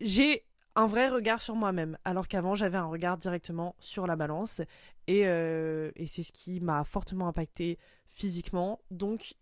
J'ai 0.00 0.44
un 0.78 0.86
vrai 0.86 1.08
regard 1.08 1.40
sur 1.40 1.56
moi-même, 1.56 1.98
alors 2.04 2.28
qu'avant 2.28 2.54
j'avais 2.54 2.78
un 2.78 2.86
regard 2.86 3.18
directement 3.18 3.74
sur 3.80 4.06
la 4.06 4.14
balance, 4.14 4.62
et, 5.08 5.26
euh, 5.26 5.90
et 5.96 6.06
c'est 6.06 6.22
ce 6.22 6.30
qui 6.30 6.60
m'a 6.60 6.84
fortement 6.84 7.26
impacté 7.26 7.78
physiquement. 8.06 8.78
Donc 8.92 9.34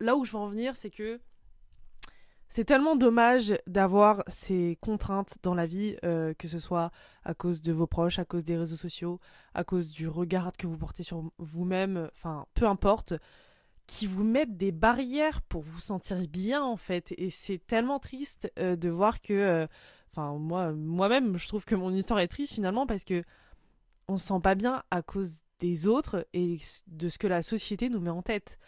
là 0.00 0.16
où 0.16 0.26
je 0.26 0.32
veux 0.32 0.38
en 0.38 0.48
venir, 0.48 0.76
c'est 0.76 0.90
que 0.90 1.18
c'est 2.50 2.66
tellement 2.66 2.94
dommage 2.94 3.54
d'avoir 3.66 4.22
ces 4.26 4.76
contraintes 4.82 5.38
dans 5.42 5.54
la 5.54 5.64
vie, 5.64 5.96
euh, 6.04 6.34
que 6.34 6.46
ce 6.46 6.58
soit 6.58 6.90
à 7.24 7.32
cause 7.32 7.62
de 7.62 7.72
vos 7.72 7.86
proches, 7.86 8.18
à 8.18 8.26
cause 8.26 8.44
des 8.44 8.58
réseaux 8.58 8.76
sociaux, 8.76 9.18
à 9.54 9.64
cause 9.64 9.88
du 9.88 10.08
regard 10.08 10.52
que 10.52 10.66
vous 10.66 10.76
portez 10.76 11.02
sur 11.02 11.24
vous-même, 11.38 12.10
enfin 12.12 12.44
peu 12.52 12.66
importe, 12.66 13.14
qui 13.86 14.06
vous 14.06 14.24
mettent 14.24 14.58
des 14.58 14.72
barrières 14.72 15.40
pour 15.40 15.62
vous 15.62 15.80
sentir 15.80 16.18
bien 16.28 16.62
en 16.62 16.76
fait. 16.76 17.14
Et 17.16 17.30
c'est 17.30 17.66
tellement 17.66 17.98
triste 17.98 18.52
euh, 18.58 18.76
de 18.76 18.90
voir 18.90 19.22
que 19.22 19.66
Enfin, 20.12 20.38
moi, 20.38 20.72
moi-même, 20.72 21.38
je 21.38 21.48
trouve 21.48 21.64
que 21.64 21.74
mon 21.74 21.92
histoire 21.92 22.20
est 22.20 22.28
triste 22.28 22.52
finalement 22.52 22.86
parce 22.86 23.04
que 23.04 23.22
on 24.08 24.18
se 24.18 24.26
sent 24.26 24.40
pas 24.42 24.54
bien 24.54 24.82
à 24.90 25.02
cause 25.02 25.40
des 25.58 25.86
autres 25.86 26.26
et 26.34 26.58
de 26.88 27.08
ce 27.08 27.18
que 27.18 27.26
la 27.26 27.42
société 27.42 27.88
nous 27.88 28.00
met 28.00 28.10
en 28.10 28.22
tête. 28.22 28.58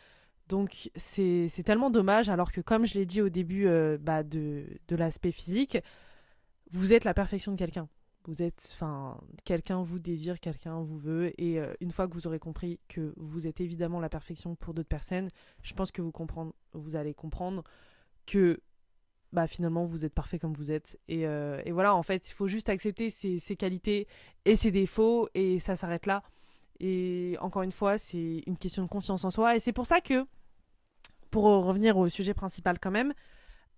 Donc 0.48 0.90
c'est 0.94 1.50
tellement 1.64 1.90
dommage 1.90 2.28
alors 2.28 2.52
que 2.52 2.60
comme 2.60 2.86
je 2.86 2.94
l'ai 2.94 3.06
dit 3.06 3.22
au 3.22 3.30
début 3.30 3.66
euh, 3.66 3.98
bah, 3.98 4.22
de, 4.22 4.66
de 4.88 4.96
l'aspect 4.96 5.32
physique, 5.32 5.78
vous 6.70 6.92
êtes 6.92 7.04
la 7.04 7.14
perfection 7.14 7.52
de 7.52 7.58
quelqu'un. 7.58 7.88
Vous 8.26 8.40
êtes, 8.40 8.70
enfin, 8.72 9.20
quelqu'un 9.44 9.82
vous 9.82 9.98
désire, 9.98 10.40
quelqu'un 10.40 10.80
vous 10.80 10.96
veut, 10.96 11.38
et 11.38 11.60
euh, 11.60 11.74
une 11.80 11.90
fois 11.90 12.08
que 12.08 12.14
vous 12.14 12.26
aurez 12.26 12.38
compris 12.38 12.80
que 12.88 13.12
vous 13.18 13.46
êtes 13.46 13.60
évidemment 13.60 14.00
la 14.00 14.08
perfection 14.08 14.54
pour 14.54 14.72
d'autres 14.72 14.88
personnes, 14.88 15.28
je 15.62 15.74
pense 15.74 15.90
que 15.90 16.00
vous 16.00 16.12
vous 16.72 16.96
allez 16.96 17.12
comprendre 17.12 17.62
que 18.24 18.60
bah 19.34 19.46
finalement 19.46 19.84
vous 19.84 20.04
êtes 20.04 20.14
parfait 20.14 20.38
comme 20.38 20.54
vous 20.54 20.70
êtes. 20.70 20.98
Et, 21.08 21.26
euh, 21.26 21.60
voilà, 21.72 21.94
en 21.94 22.02
fait, 22.02 22.28
il 22.30 22.32
faut 22.32 22.48
juste 22.48 22.68
accepter 22.68 23.10
ses, 23.10 23.38
ses, 23.40 23.56
qualités 23.56 24.06
et 24.44 24.56
ses 24.56 24.70
défauts 24.70 25.28
et 25.34 25.58
ça 25.58 25.76
s'arrête 25.76 26.06
là. 26.06 26.22
Et 26.80 27.36
encore 27.40 27.62
une 27.62 27.70
fois, 27.70 27.98
c'est 27.98 28.42
une 28.46 28.56
question 28.56 28.82
de 28.82 28.88
confiance 28.88 29.24
en 29.24 29.30
soi. 29.30 29.56
Et 29.56 29.60
c'est 29.60 29.72
pour 29.72 29.86
ça 29.86 30.00
que, 30.00 30.24
pour 31.30 31.44
revenir 31.44 31.96
au 31.98 32.08
sujet 32.08 32.32
principal 32.32 32.78
quand 32.78 32.90
même, 32.90 33.12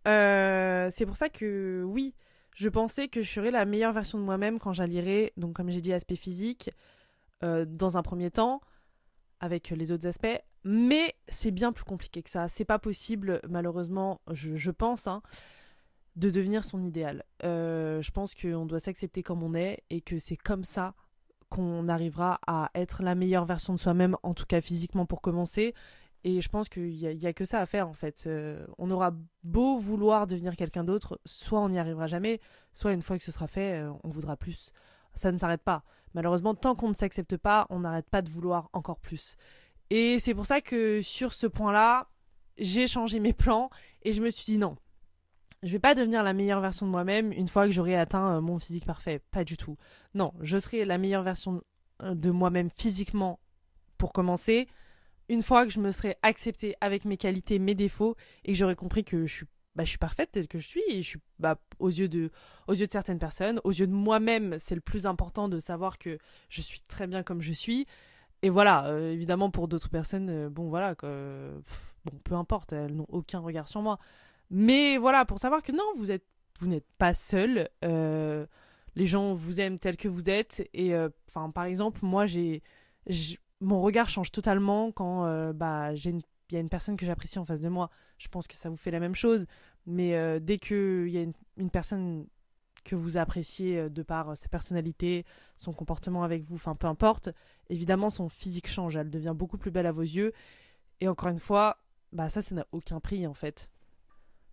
euh, 0.07 0.89
c'est 0.91 1.07
pour 1.07 1.17
ça 1.17 1.29
que 1.29 1.83
oui, 1.87 2.15
je 2.55 2.69
pensais 2.69 3.09
que 3.09 3.23
je 3.23 3.31
serais 3.31 3.51
la 3.51 3.65
meilleure 3.65 3.93
version 3.93 4.19
de 4.19 4.25
moi-même 4.25 4.59
quand 4.59 4.73
j'allierais, 4.73 5.33
donc 5.37 5.55
comme 5.55 5.71
j'ai 5.71 5.81
dit, 5.81 5.93
aspect 5.93 6.17
physique, 6.17 6.71
euh, 7.43 7.65
dans 7.67 7.97
un 7.97 8.03
premier 8.03 8.31
temps, 8.31 8.61
avec 9.41 9.71
les 9.71 9.93
autres 9.93 10.07
aspects. 10.07 10.41
Mais 10.65 11.15
c'est 11.29 11.53
bien 11.53 11.73
plus 11.73 11.85
compliqué 11.85 12.23
que 12.23 12.31
ça. 12.31 12.49
C'est 12.49 12.65
pas 12.65 12.79
possible, 12.79 13.41
malheureusement, 13.49 14.21
je, 14.31 14.71
pense, 14.71 15.07
hein, 15.07 15.23
de 16.17 16.31
devenir 16.31 16.65
son 16.65 16.83
idéal. 16.83 17.25
Euh, 17.45 18.03
je 18.03 18.11
pense 18.11 18.35
qu'on 18.35 18.67
doit 18.67 18.81
s'accepter 18.81 19.23
comme 19.23 19.43
on 19.43 19.55
est 19.55 19.85
et 19.91 20.01
que 20.01 20.19
c'est 20.19 20.37
comme 20.37 20.65
ça 20.65 20.95
qu'on 21.49 21.89
arrivera 21.89 22.41
à 22.47 22.71
être 22.75 23.03
la 23.03 23.15
meilleure 23.15 23.45
version 23.45 23.73
de 23.75 23.79
soi-même, 23.79 24.17
en 24.23 24.35
tout 24.35 24.47
cas 24.47 24.61
physiquement 24.61 25.07
pour 25.07 25.21
commencer. 25.21 25.75
Et 26.25 26.41
je 26.41 26.49
pense 26.49 26.69
qu'il 26.69 26.89
n'y 26.89 27.07
a, 27.07 27.29
a, 27.29 27.33
que 27.33 27.45
ça 27.45 27.61
à 27.61 27.67
faire 27.67 27.89
en 27.89 27.93
fait. 27.93 28.25
Euh, 28.27 28.67
on 28.79 28.91
aura 28.91 29.13
beau 29.45 29.79
vouloir 29.79 30.27
devenir 30.27 30.57
quelqu'un 30.57 30.83
d'autre, 30.83 31.21
soit 31.25 31.61
on 31.61 31.69
n'y 31.69 31.79
arrivera 31.79 32.09
jamais, 32.09 32.41
soit 32.73 32.93
une 32.93 33.03
fois 33.03 33.17
que 33.17 33.23
ce 33.23 33.31
sera 33.31 33.47
fait, 33.47 33.81
euh, 33.81 33.93
on 34.03 34.09
voudra 34.09 34.37
plus. 34.37 34.73
Ça 35.15 35.31
ne 35.31 35.39
s'arrête 35.39 35.63
pas. 35.63 35.85
Malheureusement, 36.17 36.55
tant 36.55 36.75
qu'on 36.75 36.89
ne 36.89 36.95
s'accepte 36.95 37.37
pas, 37.37 37.67
on 37.69 37.81
n'arrête 37.81 38.09
pas 38.09 38.23
de 38.23 38.31
vouloir 38.31 38.71
encore 38.73 38.99
plus. 38.99 39.37
Et 39.91 40.19
c'est 40.19 40.33
pour 40.33 40.47
ça 40.47 40.63
que 40.63 41.03
sur 41.03 41.35
ce 41.35 41.47
point-là, 41.47 42.09
j'ai 42.57 42.87
changé 42.87 43.21
mes 43.21 43.35
plans 43.35 43.69
et 44.03 44.15
je 44.15 44.23
me 44.23 44.31
suis 44.31 44.47
dit 44.47 44.57
non. 44.57 44.77
Je 45.63 45.71
vais 45.71 45.79
pas 45.79 45.95
devenir 45.95 46.23
la 46.23 46.33
meilleure 46.33 46.63
version 46.63 46.87
de 46.87 46.91
moi-même 46.91 47.33
une 47.33 47.49
fois 47.49 47.67
que 47.67 47.73
j'aurai 47.73 47.97
atteint 47.97 48.37
euh, 48.37 48.41
mon 48.41 48.59
physique 48.59 48.87
parfait. 48.87 49.21
Pas 49.31 49.45
du 49.45 49.59
tout. 49.59 49.77
Non, 50.15 50.33
je 50.41 50.59
serai 50.59 50.87
la 50.87 50.97
meilleure 50.97 51.23
version 51.23 51.63
euh, 52.03 52.15
de 52.15 52.31
moi-même 52.31 52.71
physiquement 52.71 53.39
pour 53.99 54.15
commencer. 54.15 54.69
Une 55.29 55.43
fois 55.43 55.67
que 55.67 55.71
je 55.71 55.81
me 55.81 55.93
serai 55.93 56.17
acceptée 56.23 56.77
avec 56.81 57.05
mes 57.05 57.19
qualités, 57.19 57.59
mes 57.59 57.75
défauts 57.75 58.17
et 58.47 58.55
que 58.55 58.59
j'aurai 58.59 58.75
compris 58.75 59.05
que 59.05 59.27
je 59.27 59.35
suis 59.35 59.47
bah, 59.77 59.85
je 59.85 59.91
suis 59.91 59.99
parfaite 59.99 60.31
telle 60.33 60.49
que 60.49 60.59
je 60.59 60.67
suis 60.67 60.83
et 60.89 61.03
je 61.03 61.09
suis 61.09 61.21
bah, 61.39 61.59
aux 61.79 61.91
yeux 61.91 62.09
de 62.09 62.31
certaines 62.91 63.19
personnes 63.19 63.61
aux 63.63 63.73
yeux 63.73 63.87
de 63.87 63.93
moi-même 63.93 64.57
c'est 64.59 64.75
le 64.75 64.81
plus 64.81 65.07
important 65.07 65.49
de 65.49 65.61
savoir 65.61 65.99
que 65.99 66.19
je 66.49 66.63
suis 66.63 66.81
très 66.81 67.07
bien 67.07 67.23
comme 67.23 67.43
je 67.43 67.53
suis. 67.53 67.87
Et 68.43 68.49
voilà 68.49 68.87
euh, 68.87 69.13
évidemment 69.13 69.51
pour 69.51 69.69
d'autres 69.69 69.91
personnes 69.91 70.31
euh, 70.31 70.49
bon 70.49 70.69
voilà 70.69 70.95
peu 70.95 72.35
importe 72.35 72.73
elles 72.73 72.95
n'ont 72.95 73.07
aucun 73.09 73.41
regard 73.41 73.69
sur 73.69 73.83
moi. 73.83 73.99
Mais 74.51 74.97
voilà 74.97 75.27
pour 75.27 75.39
savoir 75.39 75.63
que 75.63 75.73
non 75.73 75.85
vous 75.97 76.11
êtes 76.11 76.25
vous 76.59 76.69
n'êtes 76.69 76.87
pas 76.97 77.13
seul 77.13 77.69
euh, 77.85 78.47
les 78.95 79.07
gens 79.07 79.35
vous 79.35 79.61
aiment 79.61 79.79
tel 79.79 79.99
que 79.99 80.09
vous 80.09 80.31
êtes 80.31 80.67
et 80.73 80.95
enfin 81.29 81.51
par 81.51 81.65
exemple 81.65 82.01
moi 82.03 82.25
j'ai 82.25 82.63
mon 83.61 83.83
regard 83.83 84.09
change 84.09 84.33
totalement 84.33 84.91
quand 84.91 85.53
bah 85.53 85.95
j'ai 85.95 86.11
une 86.11 86.23
il 86.49 86.55
y 86.55 86.57
a 86.57 86.61
une 86.61 86.69
personne 86.69 86.97
que 86.97 87.07
j'apprécie 87.07 87.39
en 87.39 87.45
face 87.45 87.61
de 87.61 87.69
moi, 87.69 87.91
je 88.19 88.29
pense 88.29 88.47
que 88.47 88.55
ça 88.55 88.69
vous 88.69 88.77
fait 88.77 88.91
la 88.91 89.01
même 89.01 89.15
chose. 89.15 89.47
Mais 89.87 90.15
euh, 90.15 90.39
dès 90.41 90.59
qu'il 90.59 91.09
y 91.09 91.19
a 91.19 91.27
une, 91.57 91.71
personne 91.71 92.27
que 92.85 92.95
vous 92.95 93.17
appréciez 93.17 93.79
euh, 93.79 93.89
de 93.89 94.03
par 94.03 94.37
sa 94.37 94.49
personnalité, 94.49 95.25
son 95.57 95.73
comportement 95.73 96.23
avec 96.23 96.43
vous, 96.43 96.57
enfin 96.57 96.75
peu 96.75 96.87
importe, 96.87 97.31
évidemment 97.69 98.11
son 98.11 98.29
physique 98.29 98.69
change, 98.69 98.97
elle 98.97 99.11
devient 99.11 99.35
beaucoup 99.35 99.59
plus 99.59 99.71
belle 99.71 99.87
à 99.87 99.93
vos 99.93 100.03
yeux. 100.03 100.33
Et 101.01 101.09
encore 101.09 101.29
une 101.29 101.39
fois, 101.39 101.79
bah 102.13 102.29
ça, 102.29 102.43
ça 102.43 102.55
n'a 102.55 102.67
aucun 102.73 103.01
prix 103.01 103.27
en 103.27 103.35
fait. 103.35 103.71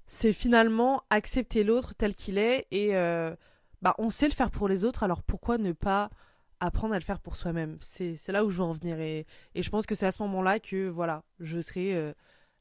C'est 0.05 0.33
finalement 0.33 1.03
accepter 1.09 1.63
l'autre 1.63 1.95
tel 1.95 2.13
qu'il 2.13 2.37
est 2.37 2.67
et 2.71 2.95
euh, 2.95 3.35
bah 3.81 3.95
on 3.97 4.09
sait 4.09 4.27
le 4.27 4.33
faire 4.33 4.51
pour 4.51 4.67
les 4.67 4.83
autres, 4.83 5.03
alors 5.03 5.23
pourquoi 5.23 5.57
ne 5.57 5.71
pas 5.71 6.09
apprendre 6.65 6.93
à 6.93 6.97
le 6.97 7.03
faire 7.03 7.19
pour 7.19 7.35
soi-même. 7.35 7.77
C'est 7.81 8.31
là 8.31 8.45
où 8.45 8.49
je 8.49 8.57
veux 8.57 8.63
en 8.63 8.73
venir. 8.73 8.99
Et, 8.99 9.25
je 9.55 9.69
pense 9.69 9.85
que 9.85 9.95
c'est 9.95 10.05
à 10.05 10.11
ce 10.11 10.21
moment-là 10.23 10.59
que 10.59 10.87
voilà, 10.87 11.23
je 11.39 11.59
serai 11.61 11.95
euh, 11.95 12.13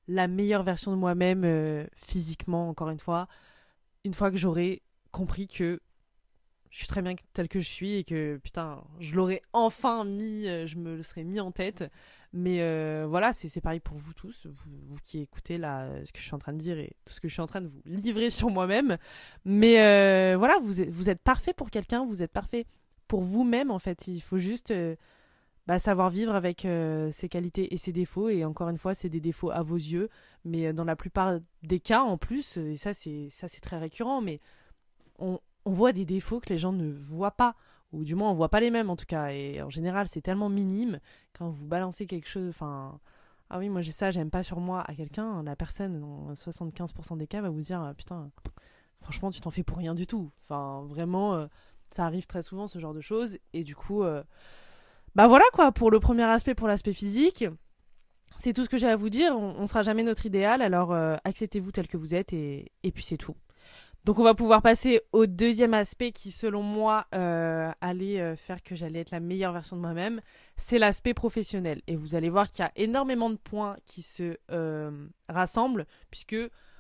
la 0.09 0.29
meilleure 0.29 0.63
version 0.63 0.91
de 0.91 0.97
moi-même 0.97 1.45
euh, 1.45 1.87
physiquement, 1.95 2.69
encore 2.69 2.91
une 2.91 2.99
fois, 2.99 3.29
une 4.05 4.15
fois 4.15 4.31
que 4.31 4.37
j'aurai 4.37 4.83
compris 5.13 5.47
que 5.47 5.81
je 6.71 6.79
suis 6.79 6.87
très 6.87 7.03
bien 7.03 7.15
telle 7.35 7.49
que 7.49 7.61
je 7.61 7.69
suis 7.69 7.97
et 7.97 8.05
que 8.05 8.39
putain, 8.43 8.83
je 8.99 9.15
l'aurais 9.15 9.43
enfin 9.53 10.05
mis, 10.05 10.49
euh, 10.49 10.67
je 10.67 10.77
me 10.77 10.97
le 10.97 11.03
serais 11.03 11.23
mis 11.23 11.39
en 11.39 11.53
tête. 11.53 11.85
Mais 12.33 12.59
voilà, 13.05 13.35
c'est 13.35 13.61
pareil 13.61 13.81
pour 13.81 13.99
vous 13.99 14.15
tous, 14.15 14.47
vous, 14.47 14.97
qui 15.05 15.21
écoutez 15.21 15.59
là 15.59 15.87
ce 16.03 16.13
que 16.13 16.19
je 16.19 16.25
suis 16.25 16.35
en 16.35 16.39
train 16.39 16.55
de 16.55 16.59
dire 16.59 16.79
et 16.79 16.97
tout 17.05 17.13
ce 17.13 17.21
que 17.21 17.29
je 17.29 17.35
suis 17.35 17.43
en 17.43 17.47
train 17.47 17.61
de 17.61 17.67
vous 17.67 17.83
livrer 17.85 18.31
sur 18.31 18.49
moi-même. 18.49 18.97
Mais 19.45 20.35
voilà, 20.35 20.59
vous 20.63 21.11
êtes 21.11 21.23
parfait 21.23 21.53
pour 21.53 21.71
quelqu'un, 21.71 22.07
vous 22.07 22.23
êtes 22.23 22.33
parfait 22.33 22.67
pour 23.09 23.23
vous-même 23.23 23.71
en 23.71 23.79
fait. 23.79 24.09
Il 24.09 24.21
faut 24.21 24.39
juste 24.39 24.71
euh, 24.71 24.97
bah, 25.67 25.79
savoir 25.79 26.11
vivre 26.11 26.35
avec 26.35 26.65
euh, 26.65 27.11
ses 27.13 27.29
qualités 27.29 27.73
et 27.73 27.79
ses 27.79 27.93
défauts. 27.93 28.29
Et 28.29 28.45
encore 28.45 28.69
une 28.69 28.79
fois, 28.79 28.95
c'est 28.95 29.09
des 29.09 29.21
défauts 29.21 29.51
à 29.51 29.63
vos 29.63 29.77
yeux, 29.77 30.09
mais 30.45 30.67
euh, 30.67 30.73
dans 30.73 30.85
la 30.85 30.97
plupart 30.97 31.39
des 31.63 31.81
cas 31.81 32.03
en 32.03 32.19
plus, 32.19 32.57
et 32.57 32.77
ça 32.77 32.95
c'est 32.95 33.29
ça 33.31 33.49
c'est 33.49 33.61
très 33.61 33.79
récurrent, 33.79 34.21
mais 34.21 34.41
on, 35.19 35.39
voit 35.65 35.93
des 35.93 36.05
défauts 36.05 36.41
que 36.41 36.49
les 36.49 36.59
gens 36.59 36.73
ne 36.73 36.91
voient 36.91 37.33
pas. 37.33 37.55
Ou 37.93 38.05
du 38.05 38.15
moins 38.15 38.31
on 38.31 38.35
voit 38.35 38.49
pas 38.49 38.61
les 38.61 38.71
mêmes 38.71 38.91
en 38.91 38.97
tout 38.97 39.05
cas. 39.07 39.29
Et 39.31 39.63
en 39.63 39.71
général 39.71 40.09
c'est 40.09 40.23
tellement 40.23 40.49
minime 40.49 40.99
quand 41.39 41.51
vous 41.51 41.67
balancez 41.67 42.07
quelque 42.07 42.29
chose. 42.29 42.49
Enfin, 42.49 42.99
ah 43.51 43.59
oui 43.59 43.69
moi 43.69 43.83
j'ai 43.83 43.93
ça, 43.93 44.11
j'aime 44.11 44.31
pas 44.31 44.43
sur 44.43 44.61
moi 44.61 44.83
à 44.89 44.95
quelqu'un, 44.95 45.43
la 45.43 45.55
personne 45.57 46.01
dans 46.01 46.33
75% 46.33 47.19
des 47.19 47.27
cas 47.27 47.43
va 47.43 47.51
vous 47.51 47.61
dire 47.61 47.93
putain 47.97 48.31
franchement 49.01 49.31
tu 49.31 49.41
t'en 49.41 49.51
fais 49.51 49.63
pour 49.63 49.79
rien 49.79 49.95
du 49.95 50.07
tout. 50.07 50.31
Enfin 50.45 50.85
vraiment 50.89 51.47
ça 51.95 52.07
arrive 52.07 52.27
très 52.27 52.43
souvent 52.43 52.67
ce 52.67 52.79
genre 52.79 52.95
de 52.95 53.01
choses. 53.01 53.39
Et 53.53 53.65
du 53.65 53.75
coup, 53.75 54.03
euh, 54.03 54.23
bah 55.15 55.29
voilà 55.29 55.45
quoi, 55.53 55.73
pour 55.73 55.91
le 55.91 56.01
premier 56.01 56.25
aspect, 56.25 56.55
pour 56.55 56.69
l'aspect 56.69 56.93
physique. 56.93 57.45
C'est 58.39 58.53
tout 58.53 58.65
ce 58.65 58.69
que 58.69 58.79
j'ai 58.79 58.89
à 58.89 58.97
vous 58.97 59.11
dire. 59.11 59.37
On, 59.37 59.61
ne 59.61 59.67
sera 59.67 59.83
jamais 59.83 60.03
notre 60.03 60.27
idéal, 60.27 60.63
alors 60.63 60.93
euh, 60.93 61.17
acceptez-vous 61.25 61.71
tel 61.71 61.87
que 61.87 61.97
vous 61.97 62.15
êtes 62.15 62.33
et, 62.33 62.73
puis 62.95 63.03
c'est 63.03 63.19
tout. 63.19 63.37
Donc 64.05 64.19
on 64.19 64.25
va 64.25 64.35
pouvoir 64.35 64.63
passer 64.63 65.01
au 65.13 65.27
deuxième 65.27 65.75
aspect 65.75 66.11
qui, 66.11 66.33
selon 66.33 66.63
moi, 66.63 67.07
euh, 67.15 67.71
allait 67.81 68.35
faire 68.37 68.63
que 68.63 68.75
j'allais 68.75 69.01
être 69.01 69.13
la 69.13 69.21
meilleure 69.21 69.53
version 69.53 69.77
de 69.77 69.83
moi-même. 69.83 70.21
C'est 70.57 70.81
l'aspect 70.81 71.15
professionnel. 71.15 71.83
Et 71.87 71.95
vous 71.95 72.17
allez 72.17 72.31
voir 72.31 72.51
qu'il 72.51 72.65
y 72.65 72.67
a 72.67 72.73
énormément 72.75 73.31
de 73.31 73.37
points 73.37 73.77
qui 73.85 74.03
se 74.03 74.37
rassemblent, 75.29 75.87
puisque, 76.11 76.37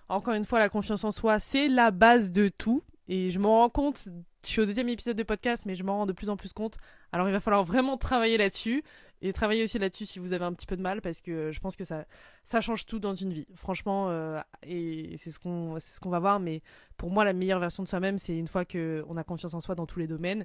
encore 0.08 0.34
une 0.34 0.44
fois, 0.44 0.58
la 0.58 0.68
confiance 0.68 1.04
en 1.04 1.12
soi, 1.12 1.38
c'est 1.38 1.68
la 1.68 1.92
base 1.92 2.32
de 2.32 2.48
tout. 2.48 2.82
Et 3.08 3.30
je 3.30 3.38
m'en 3.38 3.58
rends 3.58 3.70
compte 3.70 4.08
je 4.44 4.50
suis 4.50 4.60
au 4.60 4.66
deuxième 4.66 4.88
épisode 4.88 5.16
de 5.16 5.22
podcast, 5.22 5.64
mais 5.66 5.76
je 5.76 5.84
m'en 5.84 5.98
rends 5.98 6.06
de 6.06 6.12
plus 6.12 6.28
en 6.28 6.36
plus 6.36 6.52
compte. 6.52 6.76
Alors 7.12 7.28
il 7.28 7.32
va 7.32 7.40
falloir 7.40 7.64
vraiment 7.64 7.96
travailler 7.96 8.36
là-dessus. 8.36 8.82
Et 9.24 9.32
travailler 9.32 9.62
aussi 9.62 9.78
là-dessus 9.78 10.04
si 10.04 10.18
vous 10.18 10.32
avez 10.32 10.44
un 10.44 10.52
petit 10.52 10.66
peu 10.66 10.76
de 10.76 10.82
mal, 10.82 11.00
parce 11.00 11.20
que 11.20 11.52
je 11.52 11.60
pense 11.60 11.76
que 11.76 11.84
ça, 11.84 12.06
ça 12.42 12.60
change 12.60 12.86
tout 12.86 12.98
dans 12.98 13.14
une 13.14 13.32
vie. 13.32 13.46
Franchement, 13.54 14.08
euh, 14.08 14.40
et 14.64 15.14
c'est 15.16 15.30
ce 15.30 15.38
qu'on 15.38 15.78
ce 15.78 16.00
qu'on 16.00 16.10
va 16.10 16.18
voir, 16.18 16.40
mais 16.40 16.60
pour 16.96 17.12
moi, 17.12 17.24
la 17.24 17.32
meilleure 17.32 17.60
version 17.60 17.84
de 17.84 17.88
soi-même, 17.88 18.18
c'est 18.18 18.36
une 18.36 18.48
fois 18.48 18.64
qu'on 18.64 19.16
a 19.16 19.22
confiance 19.22 19.54
en 19.54 19.60
soi 19.60 19.76
dans 19.76 19.86
tous 19.86 20.00
les 20.00 20.08
domaines. 20.08 20.44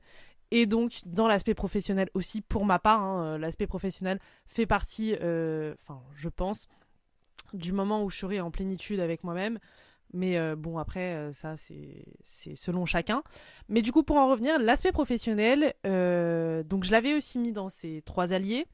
Et 0.52 0.67
donc, 0.67 1.00
dans 1.08 1.28
l'aspect 1.28 1.56
professionnel 1.56 2.08
aussi, 2.13 2.41
pour 2.41 2.65
ma 2.65 2.78
part, 2.78 3.02
hein, 3.02 3.24
euh, 3.24 3.38
l'aspect 3.39 3.65
professionnel 3.65 4.20
fait 4.46 4.67
partie, 4.67 5.15
euh, 5.22 5.74
enfin, 5.82 6.00
je 6.13 6.30
pense, 6.30 6.67
du 7.54 7.74
moment 7.74 8.04
où 8.04 8.12
je 8.12 8.17
serai 8.20 8.41
en 8.41 8.52
plénitude 8.52 9.00
avec 9.00 9.24
moi-même. 9.24 9.58
Mais 10.13 10.38
euh, 10.38 10.56
bon, 10.56 10.78
après, 10.78 11.13
euh, 11.13 11.34
ça, 11.34 11.56
c'est 11.58 12.56
selon 12.56 12.86
chacun. 12.86 13.24
Mais 13.70 13.82
du 13.82 13.91
coup, 13.91 14.04
pour 14.04 14.17
en 14.17 14.30
revenir, 14.30 14.58
l'aspect 14.60 14.91
professionnel, 14.91 15.74
euh, 15.86 16.63
donc 16.63 16.84
je 16.84 16.91
l'avais 16.91 17.13
aussi 17.13 17.39
mis 17.39 17.52
dans 17.52 17.70
ces 17.70 18.02
trois 18.04 18.34
alliés. 18.34 18.65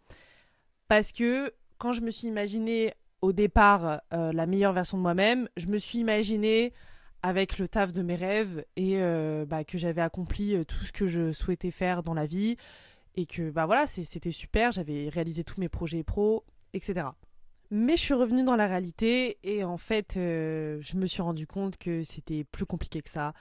Parce 0.88 1.12
que 1.12 1.54
quand 1.78 1.93
je 1.93 2.02
me 2.02 2.12
suis 2.12 2.28
imaginé 2.28 2.93
au 3.22 3.32
départ 3.32 4.02
la 4.12 4.46
meilleure 4.46 4.74
version 4.74 4.98
de 4.98 5.02
moi-même, 5.02 5.48
je 5.56 5.67
me 5.67 5.78
suis 5.80 6.00
imaginé 6.00 6.74
avec 7.24 7.58
le 7.58 7.69
taf 7.69 7.93
de 7.93 8.02
mes 8.02 8.15
rêves 8.15 8.65
et 8.76 9.00
bah, 9.48 9.63
que 9.63 9.78
j'avais 9.78 10.02
accompli 10.02 10.65
tout 10.65 10.84
ce 10.86 10.91
que 10.91 11.08
je 11.08 11.32
souhaitais 11.32 11.72
faire 11.72 12.04
dans 12.04 12.13
la 12.13 12.26
vie. 12.26 12.58
Et 13.15 13.26
que, 13.26 13.50
bah 13.50 13.65
voilà, 13.65 13.88
c'était 13.88 14.32
super, 14.32 14.72
j'avais 14.72 15.08
réalisé 15.08 15.43
tous 15.43 15.60
mes 15.60 15.69
projets 15.69 16.04
pro, 16.04 16.43
etc. 16.74 17.08
Mais 17.76 17.98
je 17.98 18.02
suis 18.04 18.14
revenue 18.14 18.44
dans 18.44 18.56
la 18.56 18.68
réalité 18.68 19.40
et 19.42 19.64
en 19.64 19.78
fait, 19.78 20.16
euh, 20.16 20.78
je 20.82 20.96
me 20.96 21.08
suis 21.08 21.24
rendu 21.24 21.48
compte 21.48 21.78
que 21.78 22.04
c'était 22.04 22.44
plus 22.44 22.68
compliqué 22.68 23.02
que 23.02 23.10
ça. 23.10 23.34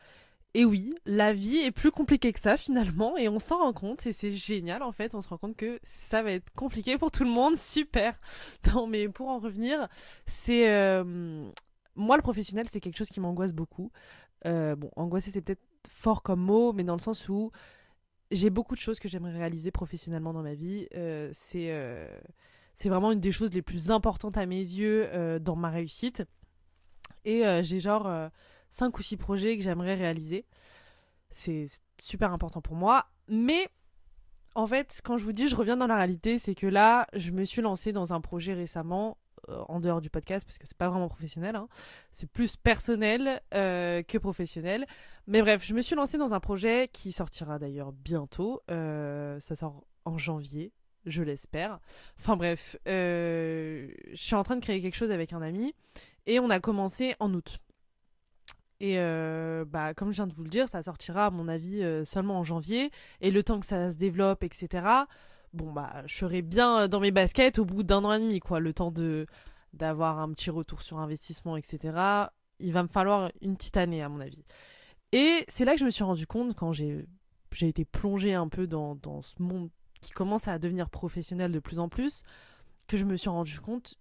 Et 0.54 0.64
oui, 0.64 0.94
la 1.04 1.34
vie 1.34 1.58
est 1.58 1.70
plus 1.70 1.90
compliquée 1.90 2.32
que 2.32 2.40
ça 2.40 2.56
finalement 2.56 3.18
et 3.18 3.28
on 3.28 3.38
s'en 3.38 3.58
rend 3.58 3.74
compte 3.74 4.06
et 4.06 4.12
c'est 4.14 4.32
génial 4.32 4.82
en 4.82 4.90
fait, 4.90 5.14
on 5.14 5.20
se 5.20 5.28
rend 5.28 5.36
compte 5.36 5.54
que 5.54 5.78
ça 5.82 6.22
va 6.22 6.32
être 6.32 6.50
compliqué 6.54 6.96
pour 6.96 7.10
tout 7.10 7.24
le 7.24 7.30
monde, 7.30 7.56
super. 7.58 8.18
Non 8.72 8.86
mais 8.86 9.06
pour 9.06 9.28
en 9.28 9.38
revenir, 9.38 9.86
c'est 10.24 10.70
euh, 10.70 11.46
moi 11.94 12.16
le 12.16 12.22
professionnel 12.22 12.66
c'est 12.70 12.80
quelque 12.80 12.96
chose 12.96 13.10
qui 13.10 13.20
m'angoisse 13.20 13.52
beaucoup. 13.52 13.92
Euh, 14.46 14.76
bon, 14.76 14.90
angoisser 14.96 15.30
c'est 15.30 15.42
peut-être 15.42 15.60
fort 15.90 16.22
comme 16.22 16.40
mot, 16.40 16.72
mais 16.72 16.84
dans 16.84 16.96
le 16.96 17.02
sens 17.02 17.28
où 17.28 17.50
j'ai 18.30 18.48
beaucoup 18.48 18.76
de 18.76 18.80
choses 18.80 18.98
que 18.98 19.10
j'aimerais 19.10 19.36
réaliser 19.36 19.70
professionnellement 19.70 20.32
dans 20.32 20.42
ma 20.42 20.54
vie. 20.54 20.88
c'est 21.32 21.70
c'est 22.74 22.88
vraiment 22.88 23.12
une 23.12 23.20
des 23.20 23.32
choses 23.32 23.52
les 23.52 23.62
plus 23.62 23.90
importantes 23.90 24.36
à 24.36 24.46
mes 24.46 24.56
yeux 24.56 25.08
euh, 25.12 25.38
dans 25.38 25.56
ma 25.56 25.70
réussite. 25.70 26.24
Et 27.24 27.46
euh, 27.46 27.62
j'ai 27.62 27.80
genre 27.80 28.10
5 28.70 28.86
euh, 28.86 28.98
ou 28.98 29.02
6 29.02 29.16
projets 29.16 29.56
que 29.56 29.62
j'aimerais 29.62 29.94
réaliser. 29.94 30.46
C'est 31.30 31.66
super 32.00 32.32
important 32.32 32.60
pour 32.60 32.74
moi. 32.74 33.06
Mais 33.28 33.68
en 34.54 34.66
fait, 34.66 35.00
quand 35.04 35.16
je 35.16 35.24
vous 35.24 35.32
dis 35.32 35.48
je 35.48 35.56
reviens 35.56 35.76
dans 35.76 35.86
la 35.86 35.96
réalité, 35.96 36.38
c'est 36.38 36.54
que 36.54 36.66
là, 36.66 37.06
je 37.14 37.30
me 37.30 37.44
suis 37.44 37.62
lancée 37.62 37.92
dans 37.92 38.12
un 38.12 38.20
projet 38.20 38.54
récemment, 38.54 39.18
en 39.48 39.80
dehors 39.80 40.00
du 40.00 40.08
podcast, 40.08 40.46
parce 40.46 40.56
que 40.56 40.68
c'est 40.68 40.76
pas 40.76 40.88
vraiment 40.88 41.08
professionnel, 41.08 41.56
hein. 41.56 41.66
c'est 42.12 42.30
plus 42.30 42.54
personnel 42.54 43.40
que 43.50 44.18
professionnel. 44.18 44.86
Mais 45.26 45.40
bref, 45.40 45.64
je 45.64 45.74
me 45.74 45.82
suis 45.82 45.96
lancée 45.96 46.16
dans 46.16 46.32
un 46.32 46.38
projet 46.38 46.88
qui 46.92 47.10
sortira 47.10 47.58
d'ailleurs 47.58 47.92
bientôt. 47.92 48.62
ça 48.68 49.56
sort 49.56 49.84
en 50.04 50.18
janvier, 50.18 50.72
je 51.06 51.22
l'espère. 51.22 51.80
Enfin 52.18 52.36
bref, 52.36 52.76
euh, 52.88 53.88
je 54.12 54.22
suis 54.22 54.34
en 54.34 54.42
train 54.42 54.56
de 54.56 54.60
créer 54.60 54.80
quelque 54.80 54.96
chose 54.96 55.10
avec 55.10 55.32
un 55.32 55.42
ami 55.42 55.74
et 56.26 56.40
on 56.40 56.50
a 56.50 56.60
commencé 56.60 57.14
en 57.20 57.32
août. 57.34 57.58
Et 58.80 58.98
euh, 58.98 59.64
bah, 59.64 59.94
comme 59.94 60.10
je 60.10 60.16
viens 60.16 60.26
de 60.26 60.34
vous 60.34 60.42
le 60.42 60.50
dire, 60.50 60.68
ça 60.68 60.82
sortira 60.82 61.26
à 61.26 61.30
mon 61.30 61.46
avis 61.46 61.82
euh, 61.82 62.04
seulement 62.04 62.38
en 62.38 62.44
janvier. 62.44 62.90
Et 63.20 63.30
le 63.30 63.42
temps 63.42 63.60
que 63.60 63.66
ça 63.66 63.92
se 63.92 63.96
développe, 63.96 64.42
etc. 64.42 64.86
Bon 65.52 65.72
bah, 65.72 66.02
je 66.06 66.16
serai 66.16 66.42
bien 66.42 66.88
dans 66.88 67.00
mes 67.00 67.10
baskets 67.12 67.58
au 67.58 67.64
bout 67.64 67.82
d'un 67.82 68.04
an 68.04 68.12
et 68.12 68.18
demi, 68.18 68.40
quoi. 68.40 68.60
Le 68.60 68.72
temps 68.72 68.90
de 68.90 69.26
d'avoir 69.72 70.18
un 70.18 70.30
petit 70.32 70.50
retour 70.50 70.82
sur 70.82 70.98
investissement, 70.98 71.56
etc. 71.56 71.96
Il 72.58 72.72
va 72.72 72.82
me 72.82 72.88
falloir 72.88 73.30
une 73.40 73.56
petite 73.56 73.76
année 73.76 74.02
à 74.02 74.08
mon 74.08 74.20
avis. 74.20 74.44
Et 75.12 75.44
c'est 75.48 75.64
là 75.64 75.72
que 75.72 75.80
je 75.80 75.84
me 75.84 75.90
suis 75.90 76.04
rendu 76.04 76.26
compte 76.26 76.54
quand 76.54 76.72
j'ai 76.72 77.06
j'ai 77.52 77.68
été 77.68 77.84
plongée 77.84 78.34
un 78.34 78.48
peu 78.48 78.66
dans, 78.66 78.94
dans 78.94 79.22
ce 79.22 79.34
monde 79.38 79.70
qui 80.02 80.12
commence 80.12 80.48
à 80.48 80.58
devenir 80.58 80.90
professionnel 80.90 81.50
de 81.50 81.60
plus 81.60 81.78
en 81.78 81.88
plus, 81.88 82.24
que 82.88 82.98
je 82.98 83.06
me 83.06 83.16
suis 83.16 83.30
rendu 83.30 83.58
compte 83.60 83.98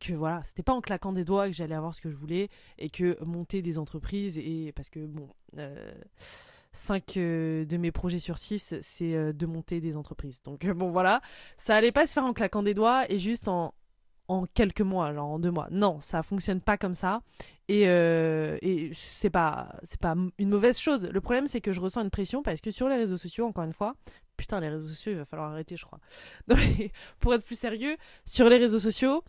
que 0.00 0.14
voilà, 0.14 0.40
c'était 0.44 0.62
pas 0.62 0.72
en 0.72 0.80
claquant 0.80 1.12
des 1.12 1.24
doigts 1.24 1.48
que 1.48 1.54
j'allais 1.54 1.74
avoir 1.74 1.94
ce 1.94 2.00
que 2.00 2.10
je 2.10 2.16
voulais 2.16 2.48
et 2.78 2.88
que 2.88 3.22
monter 3.24 3.60
des 3.60 3.76
entreprises 3.76 4.38
et 4.38 4.72
parce 4.76 4.88
que 4.88 5.04
bon, 5.04 5.28
euh, 5.58 5.92
5 6.72 7.16
euh, 7.16 7.64
de 7.64 7.76
mes 7.76 7.90
projets 7.90 8.20
sur 8.20 8.38
6, 8.38 8.76
c'est 8.80 9.14
euh, 9.14 9.32
de 9.32 9.46
monter 9.46 9.80
des 9.80 9.96
entreprises. 9.96 10.40
Donc 10.42 10.64
bon 10.70 10.90
voilà, 10.90 11.20
ça 11.56 11.74
allait 11.74 11.92
pas 11.92 12.06
se 12.06 12.12
faire 12.12 12.24
en 12.24 12.32
claquant 12.32 12.62
des 12.62 12.74
doigts 12.74 13.10
et 13.10 13.18
juste 13.18 13.48
en 13.48 13.74
quelques 14.54 14.80
mois, 14.80 15.12
genre 15.12 15.28
en 15.28 15.38
deux 15.38 15.50
mois. 15.50 15.68
Non, 15.70 16.00
ça 16.00 16.22
fonctionne 16.22 16.60
pas 16.60 16.76
comme 16.76 16.94
ça. 16.94 17.22
Et, 17.68 17.84
euh, 17.86 18.58
et 18.62 18.90
c'est 18.94 19.30
pas, 19.30 19.68
pas 20.00 20.14
une 20.38 20.48
mauvaise 20.48 20.78
chose. 20.78 21.08
Le 21.10 21.20
problème, 21.20 21.46
c'est 21.46 21.60
que 21.60 21.72
je 21.72 21.80
ressens 21.80 22.02
une 22.02 22.10
pression 22.10 22.42
parce 22.42 22.60
que 22.60 22.70
sur 22.70 22.88
les 22.88 22.96
réseaux 22.96 23.18
sociaux, 23.18 23.46
encore 23.46 23.64
une 23.64 23.72
fois, 23.72 23.94
putain, 24.40 24.60
les 24.60 24.68
réseaux 24.68 24.88
sociaux, 24.88 25.12
il 25.12 25.18
va 25.18 25.24
falloir 25.24 25.50
arrêter, 25.50 25.76
je 25.76 25.84
crois. 25.84 26.00
pour 27.20 27.34
être 27.34 27.44
plus 27.44 27.58
sérieux, 27.58 27.96
sur 28.24 28.48
les 28.48 28.56
réseaux 28.56 28.78
sociaux, 28.80 29.22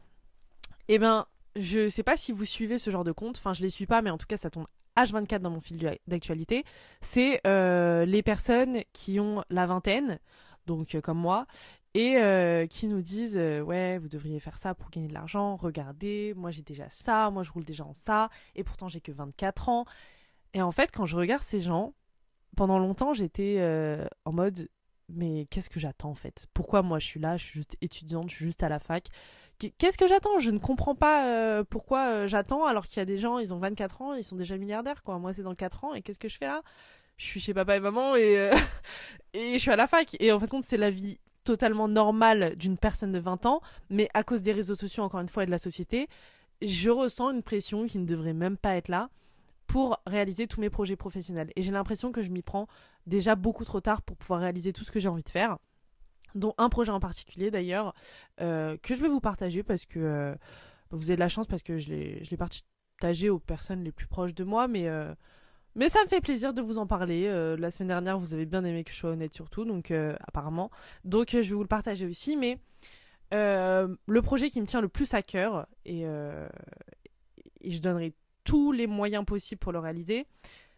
eh 0.88 1.00
ben, 1.00 1.28
je 1.56 1.90
sais 1.90 2.04
pas 2.04 2.18
si 2.18 2.32
vous 2.32 2.46
suivez 2.46 2.78
ce 2.78 2.90
genre 2.90 3.04
de 3.04 3.12
compte. 3.12 3.38
Enfin, 3.38 3.54
je 3.54 3.62
les 3.62 3.70
suis 3.70 3.86
pas, 3.86 4.02
mais 4.02 4.10
en 4.10 4.18
tout 4.18 4.26
cas, 4.26 4.38
ça 4.38 4.50
tombe 4.50 4.68
H24 4.98 5.40
dans 5.40 5.50
mon 5.50 5.60
fil 5.60 5.98
d'actualité. 6.08 6.64
C'est 7.02 7.42
euh, 7.48 8.06
les 8.06 8.24
personnes 8.24 8.82
qui 8.94 9.20
ont 9.20 9.44
la 9.50 9.66
vingtaine, 9.66 10.20
donc 10.66 10.96
euh, 10.96 11.02
comme 11.02 11.18
moi, 11.18 11.46
et 11.94 12.18
euh, 12.18 12.68
qui 12.68 12.88
nous 12.88 13.02
disent 13.02 13.36
ouais 13.36 13.98
vous 13.98 14.08
devriez 14.08 14.40
faire 14.40 14.58
ça 14.58 14.74
pour 14.74 14.90
gagner 14.92 15.10
de 15.10 15.14
l'argent 15.14 15.58
regardez 15.58 16.34
moi 16.38 16.50
j'ai 16.50 16.62
déjà 16.62 16.88
ça 16.88 17.30
moi 17.32 17.44
je 17.44 17.52
roule 17.52 17.66
déjà 17.66 17.84
en 17.84 17.94
ça 17.94 18.30
et 18.56 18.64
pourtant 18.64 18.88
j'ai 18.88 19.02
que 19.02 19.12
24 19.12 19.68
ans 19.68 19.86
et 20.54 20.62
en 20.62 20.72
fait 20.72 20.90
quand 20.94 21.06
je 21.06 21.18
regarde 21.18 21.44
ces 21.44 21.60
gens 21.60 21.94
pendant 22.56 22.80
longtemps 22.80 23.14
j'étais 23.14 23.62
en 24.24 24.32
mode 24.32 24.70
mais 25.10 25.46
qu'est-ce 25.50 25.70
que 25.70 25.80
j'attends 25.80 26.10
en 26.10 26.16
fait? 26.16 26.48
Pourquoi 26.54 26.82
moi 26.82 27.00
je 27.00 27.06
suis 27.06 27.20
là 27.20 27.38
je 27.38 27.44
suis 27.44 27.54
juste 27.54 27.78
étudiante 27.82 28.30
je 28.30 28.36
suis 28.36 28.46
juste 28.46 28.64
à 28.64 28.70
la 28.70 28.80
fac? 28.80 29.08
Qu'est-ce 29.78 29.98
que 29.98 30.08
j'attends? 30.08 30.40
Je 30.40 30.50
ne 30.50 30.58
comprends 30.58 30.96
pas 30.96 31.28
euh, 31.28 31.64
pourquoi 31.64 32.08
euh, 32.08 32.28
j'attends 32.28 32.66
alors 32.66 32.88
qu'il 32.88 32.98
y 32.98 33.02
a 33.02 33.06
des 33.06 33.20
gens, 33.20 33.38
ils 33.38 33.54
ont 33.54 33.60
24 33.60 34.02
ans, 34.02 34.14
ils 34.16 34.24
sont 34.24 34.36
déjà 34.36 34.58
milliardaires. 34.58 35.04
Moi 35.06 35.34
c'est 35.34 35.44
dans 35.44 35.54
4 35.54 35.84
ans 35.84 35.94
et 35.94 36.02
qu'est-ce 36.02 36.20
que 36.20 36.30
je 36.30 36.38
fais 36.38 36.48
là? 36.48 36.64
Je 37.18 37.26
suis 37.26 37.40
chez 37.40 37.54
papa 37.54 37.76
et 37.76 37.80
maman 37.80 38.16
et 38.16 38.40
euh, 38.40 38.56
et 39.34 39.54
je 39.54 39.58
suis 39.60 39.72
à 39.72 39.76
la 39.76 39.88
fac. 39.88 40.16
Et 40.20 40.32
en 40.32 40.40
fin 40.40 40.46
de 40.46 40.52
compte 40.52 40.64
c'est 40.64 40.78
la 40.78 40.90
vie 40.90 41.20
totalement 41.44 41.88
normale 41.88 42.56
d'une 42.56 42.78
personne 42.78 43.12
de 43.12 43.20
20 43.20 43.46
ans, 43.46 43.62
mais 43.90 44.10
à 44.14 44.24
cause 44.24 44.42
des 44.42 44.52
réseaux 44.52 44.76
sociaux 44.76 45.04
encore 45.04 45.20
une 45.22 45.30
fois 45.30 45.44
et 45.44 45.46
de 45.48 45.52
la 45.52 45.60
société, 45.60 46.08
je 46.62 46.90
ressens 46.90 47.32
une 47.32 47.44
pression 47.44 47.86
qui 47.86 47.98
ne 48.00 48.06
devrait 48.06 48.34
même 48.34 48.58
pas 48.58 48.76
être 48.76 48.88
là 48.88 49.10
pour 49.72 50.02
réaliser 50.06 50.48
tous 50.48 50.60
mes 50.60 50.70
projets 50.70 50.98
professionnels 50.98 51.50
et 51.56 51.62
j'ai 51.62 51.72
l'impression 51.72 52.12
que 52.12 52.22
je 52.22 52.30
m'y 52.30 52.42
prends 52.42 52.68
déjà 53.08 53.36
beaucoup 53.36 53.64
trop 53.64 53.80
tard 53.80 54.02
pour 54.02 54.18
pouvoir 54.18 54.42
réaliser 54.42 54.74
tout 54.74 54.84
ce 54.84 54.92
que 54.92 55.00
j'ai 55.00 55.08
envie 55.08 55.24
de 55.24 55.30
faire 55.30 55.60
dont 56.36 56.54
un 56.58 56.68
projet 56.68 56.92
en 56.92 57.00
particulier 57.00 57.52
d'ailleurs, 57.52 57.94
euh, 58.42 58.76
que 58.84 58.96
je 58.96 59.02
vais 59.02 59.08
vous 59.08 59.22
partager 59.22 59.64
parce 59.64 59.86
que 59.86 60.00
euh, 60.00 60.36
vous 60.90 61.10
avez 61.10 61.16
de 61.16 61.22
la 61.22 61.30
chance 61.30 61.48
parce 61.48 61.64
que 61.64 61.78
je 61.78 61.90
l'ai 61.90 62.38
partagé 62.38 63.30
aux 63.30 63.40
personnes 63.40 63.82
les 63.82 63.94
plus 63.94 64.08
proches 64.08 64.36
de 64.36 64.44
moi, 64.44 64.68
mais, 64.68 64.90
euh, 64.90 65.14
mais 65.76 65.88
ça 65.88 66.04
me 66.04 66.10
fait 66.10 66.20
plaisir 66.20 66.54
de 66.54 66.62
vous 66.62 66.78
en 66.78 66.86
parler. 66.86 67.28
la 67.58 67.72
semaine 67.72 67.88
dernière, 67.88 68.18
vous 68.18 68.34
avez 68.34 68.46
bien 68.46 68.66
aimé 68.66 68.84
que 68.84 68.92
je 68.92 68.98
sois 68.98 69.12
honnête 69.12 69.34
surtout, 69.34 69.64
donc 69.64 69.92
apparemment. 70.28 70.70
Donc 71.06 71.30
je 71.32 71.38
vais 71.38 71.54
vous 71.54 71.62
le 71.62 71.68
partager 71.68 72.06
aussi, 72.06 72.36
mais 72.36 72.60
le 73.32 74.22
projet 74.22 74.50
qui 74.50 74.60
me 74.60 74.66
tient 74.66 74.82
le 74.82 74.90
plus 74.90 75.14
à 75.14 75.22
cœur, 75.22 75.66
et, 75.86 76.02
et 76.02 77.72
je 77.72 77.82
donnerai 77.82 78.14
tous 78.44 78.72
les 78.72 78.88
moyens 78.88 79.26
possibles 79.26 79.60
pour 79.60 79.72
le 79.72 79.80
réaliser, 79.80 80.26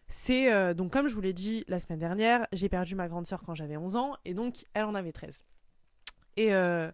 c'est 0.08 0.52
euh, 0.52 0.74
donc 0.74 0.92
comme 0.92 1.08
je 1.08 1.14
vous 1.14 1.20
l'ai 1.20 1.32
dit 1.32 1.64
la 1.68 1.80
semaine 1.80 1.98
dernière, 1.98 2.46
j'ai 2.52 2.68
perdu 2.68 2.94
ma 2.94 3.08
grande 3.08 3.26
sœur 3.26 3.42
quand 3.42 3.54
j'avais 3.54 3.76
11 3.76 3.96
ans 3.96 4.16
et 4.24 4.34
donc 4.34 4.66
elle 4.74 4.84
en 4.84 4.94
avait 4.94 5.12
13. 5.12 5.44
Et 6.36 6.54
euh, 6.54 6.90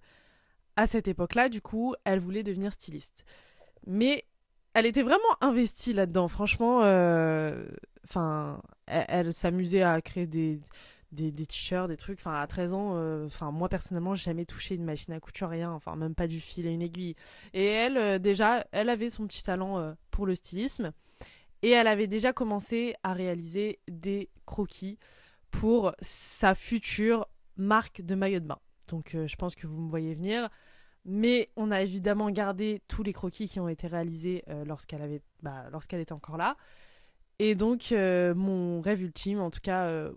à 0.76 0.87
cette 0.87 1.09
époque-là, 1.09 1.48
du 1.48 1.61
coup, 1.61 1.94
elle 2.04 2.20
voulait 2.20 2.42
devenir 2.42 2.72
styliste. 2.72 3.24
Mais 3.87 4.24
elle 4.74 4.87
était 4.87 5.02
vraiment 5.02 5.20
investie 5.40 5.92
là-dedans, 5.92 6.28
franchement. 6.28 6.83
Euh, 6.85 7.66
enfin, 8.04 8.62
elle, 8.87 9.33
s'amusait 9.33 9.83
à 9.83 10.00
créer 10.00 10.26
des, 10.26 10.61
des, 11.12 11.33
t-shirts, 11.33 11.88
des 11.88 11.96
trucs. 11.96 12.18
Enfin, 12.18 12.35
à 12.35 12.46
13 12.46 12.73
ans, 12.75 13.25
enfin 13.25 13.51
moi 13.51 13.68
personnellement, 13.68 14.14
j'ai 14.14 14.25
jamais 14.25 14.44
touché 14.44 14.75
une 14.75 14.85
machine 14.85 15.12
à 15.14 15.20
couture, 15.20 15.49
rien. 15.49 15.73
Enfin, 15.73 15.96
même 15.96 16.14
pas 16.14 16.27
du 16.27 16.40
fil 16.40 16.66
et 16.66 16.73
une 16.73 16.83
aiguille. 16.83 17.16
Et 17.53 17.64
elle, 17.66 18.20
déjà, 18.20 18.66
elle 18.73 18.88
avait 18.88 19.11
son 19.11 19.27
petit 19.27 19.42
talent 19.42 19.94
pour 20.11 20.27
le 20.27 20.35
stylisme. 20.35 20.92
Et 21.62 21.70
elle 21.70 21.87
avait 21.87 22.07
déjà 22.07 22.33
commencé 22.33 22.94
à 23.03 23.12
réaliser 23.12 23.81
des 23.88 24.31
croquis 24.46 24.99
pour 25.51 25.92
sa 26.01 26.55
future 26.55 27.27
marque 27.57 28.01
de 28.03 28.14
maillot 28.14 28.40
de 28.40 28.46
bain. 28.46 28.59
Donc 28.88 29.14
euh, 29.14 29.27
je 29.27 29.37
pense 29.37 29.55
que 29.55 29.66
vous 29.66 29.81
me 29.81 29.88
voyez 29.88 30.14
venir. 30.14 30.49
Mais 31.05 31.51
on 31.57 31.70
a 31.70 31.81
évidemment 31.81 32.31
gardé 32.31 32.83
tous 32.87 33.03
les 33.03 33.12
croquis 33.12 33.49
qui 33.49 33.59
ont 33.59 33.68
été 33.68 33.87
réalisés 33.87 34.44
euh, 34.49 34.64
lorsqu'elle 34.64 35.01
avait, 35.01 35.23
bah, 35.42 35.64
lorsqu'elle 35.73 36.01
était 36.01 36.12
encore 36.12 36.37
là. 36.37 36.57
Et 37.38 37.55
donc 37.55 37.92
euh, 37.92 38.35
mon 38.35 38.81
rêve 38.81 39.03
ultime, 39.03 39.40
en 39.40 39.51
tout 39.51 39.61
cas 39.62 40.11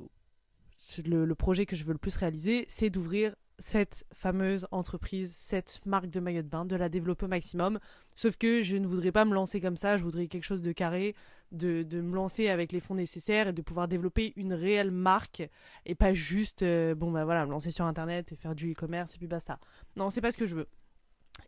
le, 1.06 1.34
projet 1.36 1.66
que 1.66 1.76
je 1.76 1.84
veux 1.84 1.94
le 1.94 1.98
plus 1.98 2.16
réaliser, 2.16 2.66
c'est 2.68 2.90
d'ouvrir 2.90 3.36
cette 3.60 4.06
fameuse 4.14 4.68
entreprise, 4.72 5.34
cette 5.34 5.80
marque 5.86 6.10
de 6.10 6.20
maillot 6.20 6.42
de 6.42 6.48
bain, 6.48 6.66
de 6.66 6.76
la 6.76 6.90
développer 6.90 7.26
au 7.26 7.30
maximum. 7.30 7.80
Sauf 8.16 8.36
que 8.38 8.62
je 8.62 8.78
ne 8.78 8.88
voudrais 8.88 9.12
pas 9.12 9.26
me 9.26 9.34
lancer 9.34 9.62
comme 9.62 9.78
ça, 9.78 9.98
je 9.98 10.04
voudrais 10.04 10.28
quelque 10.28 10.44
chose 10.44 10.62
de 10.62 10.72
carré, 10.72 11.16
de, 11.52 11.84
de 11.84 12.02
me 12.02 12.16
lancer 12.16 12.50
avec 12.50 12.72
les 12.72 12.80
fonds 12.80 12.96
nécessaires 12.96 13.50
et 13.50 13.54
de 13.54 13.62
pouvoir 13.62 13.88
développer 13.88 14.34
une 14.36 14.54
réelle 14.54 14.92
marque 14.92 15.48
et 15.86 15.96
pas 15.96 16.14
juste, 16.14 16.64
euh, 16.64 16.96
bon 16.96 17.12
bah 17.12 17.26
voilà, 17.26 17.46
me 17.46 17.52
lancer 17.52 17.72
sur 17.72 17.86
internet 17.86 18.32
et 18.32 18.36
faire 18.36 18.56
du 18.56 18.72
e-commerce 18.72 19.16
et 19.16 19.18
puis 19.20 19.28
basta. 19.28 19.60
Non, 19.96 20.10
c'est 20.10 20.22
pas 20.22 20.32
ce 20.32 20.38
que 20.38 20.48
je 20.48 20.56
veux. 20.56 20.68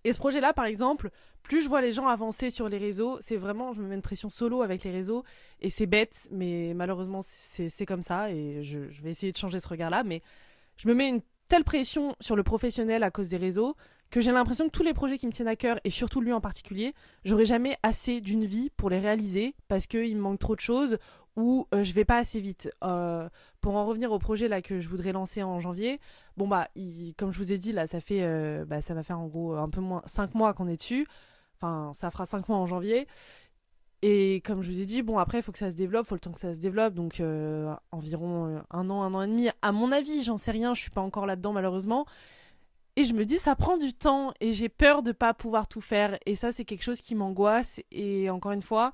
Et 0.06 0.14
ce 0.14 0.20
projet-là, 0.20 0.54
par 0.54 0.66
exemple, 0.66 1.10
plus 1.42 1.62
je 1.62 1.68
vois 1.68 1.82
les 1.82 1.92
gens 1.92 2.08
avancer 2.08 2.52
sur 2.52 2.70
les 2.70 2.78
réseaux, 2.78 3.18
c'est 3.22 3.38
vraiment, 3.38 3.74
je 3.74 3.82
me 3.82 3.88
mets 3.88 3.96
une 3.96 4.04
pression 4.04 4.30
solo 4.30 4.62
avec 4.62 4.84
les 4.84 4.92
réseaux, 4.92 5.24
et 5.62 5.72
c'est 5.72 5.88
bête, 5.88 6.28
mais 6.32 6.74
malheureusement, 6.76 7.22
c'est 7.24 7.86
comme 7.88 8.04
ça, 8.04 8.30
et 8.30 8.62
je, 8.62 8.78
vais 9.02 9.10
essayer 9.10 9.32
de 9.32 9.38
changer 9.38 9.60
ce 9.60 9.68
regard-là, 9.68 10.04
mais 10.04 10.22
je 10.78 10.88
me 10.88 10.94
mets 10.94 11.10
une 11.10 11.22
telle 11.48 11.64
pression 11.64 12.16
sur 12.22 12.36
le 12.36 12.44
professionnel 12.44 13.02
à 13.02 13.10
cause 13.10 13.30
des 13.30 13.38
réseaux 13.38 13.76
que 14.16 14.22
j'ai 14.22 14.32
l'impression 14.32 14.68
que 14.68 14.72
tous 14.72 14.82
les 14.82 14.94
projets 14.94 15.18
qui 15.18 15.28
me 15.28 15.34
tiennent 15.34 15.50
à 15.50 15.58
cœur, 15.58 15.78
et 15.84 15.90
surtout 15.90 16.22
lui 16.22 16.32
en 16.32 16.40
particulier, 16.40 16.94
j'aurai 17.26 17.46
jamais 17.46 17.76
assez 17.84 18.22
d'une 18.22 18.46
vie 18.46 18.70
pour 18.78 18.90
les 18.90 18.98
réaliser 18.98 19.56
parce 19.68 19.88
qu'il 19.88 20.16
me 20.16 20.22
manque 20.22 20.40
trop 20.40 20.56
de 20.56 20.62
choses 20.62 21.00
ou 21.36 21.68
euh, 21.74 21.84
je 21.84 21.92
vais 21.92 22.06
pas 22.06 22.16
assez 22.16 22.40
vite. 22.40 22.70
Euh, 22.82 23.28
pour 23.60 23.76
en 23.76 23.86
revenir 23.86 24.14
au 24.14 24.18
projet 24.18 24.48
là 24.48 24.62
que 24.62 24.80
je 24.80 24.88
voudrais 24.88 25.12
lancer 25.12 25.44
en 25.44 25.60
janvier, 25.60 26.00
bon 26.38 26.48
bah 26.48 26.70
comme 27.18 27.34
je 27.34 27.40
vous 27.40 27.52
ai 27.52 27.58
dit 27.58 27.74
là, 27.74 27.88
ça 27.88 28.00
fait 28.00 28.24
euh, 28.24 28.64
bah, 28.64 28.82
ça 28.82 28.94
va 28.94 29.04
faire 29.04 29.20
en 29.20 29.28
gros 29.28 29.56
un 29.56 29.68
peu 29.68 29.82
moins 29.82 30.02
5 30.06 30.34
mois 30.34 30.54
qu'on 30.54 30.70
est 30.70 30.78
dessus. 30.78 31.06
Enfin, 31.58 31.92
ça 31.94 32.10
fera 32.10 32.26
5 32.26 32.48
mois 32.48 32.58
en 32.58 32.68
janvier. 32.68 33.08
Et 34.02 34.40
comme 34.46 34.62
je 34.62 34.72
vous 34.72 34.80
ai 34.80 34.86
dit, 34.86 35.02
bon 35.02 35.18
après 35.18 35.40
il 35.40 35.42
faut 35.42 35.52
que 35.52 35.58
ça 35.58 35.72
se 35.72 35.76
développe, 35.76 36.06
il 36.06 36.08
faut 36.08 36.16
le 36.16 36.22
temps 36.22 36.32
que 36.32 36.40
ça 36.40 36.54
se 36.54 36.60
développe, 36.60 36.94
donc 36.94 37.22
environ 37.92 38.64
un 38.72 38.90
an, 38.90 39.02
un 39.04 39.14
an 39.14 39.24
et 39.24 39.28
demi. 39.28 39.50
À 39.62 39.74
mon 39.74 39.92
avis, 39.92 40.24
j'en 40.24 40.38
sais 40.38 40.52
rien, 40.52 40.74
je 40.74 40.80
suis 40.80 40.92
pas 40.92 41.02
encore 41.02 41.26
là-dedans 41.26 41.52
malheureusement. 41.52 42.06
Et 42.98 43.04
je 43.04 43.14
me 43.14 43.26
dis 43.26 43.40
ça 43.40 43.56
prend 43.56 43.78
du 43.78 43.94
temps 43.94 44.34
et 44.40 44.54
j'ai 44.54 44.70
peur 44.70 45.04
de 45.04 45.12
pas 45.12 45.34
pouvoir 45.34 45.68
tout 45.68 45.82
faire. 45.82 46.18
Et 46.26 46.36
ça 46.36 46.52
c'est 46.52 46.66
quelque 46.66 46.84
chose 46.84 47.02
qui 47.02 47.16
m'angoisse. 47.16 47.82
Et 47.92 48.30
encore 48.30 48.54
une 48.54 48.62
fois, 48.62 48.94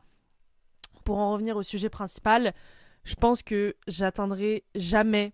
pour 1.04 1.18
en 1.20 1.34
revenir 1.34 1.56
au 1.58 1.64
sujet 1.64 1.90
principal, 1.90 2.54
je 3.04 3.16
pense 3.16 3.44
que 3.44 3.76
j'atteindrai 3.88 4.64
jamais 4.76 5.34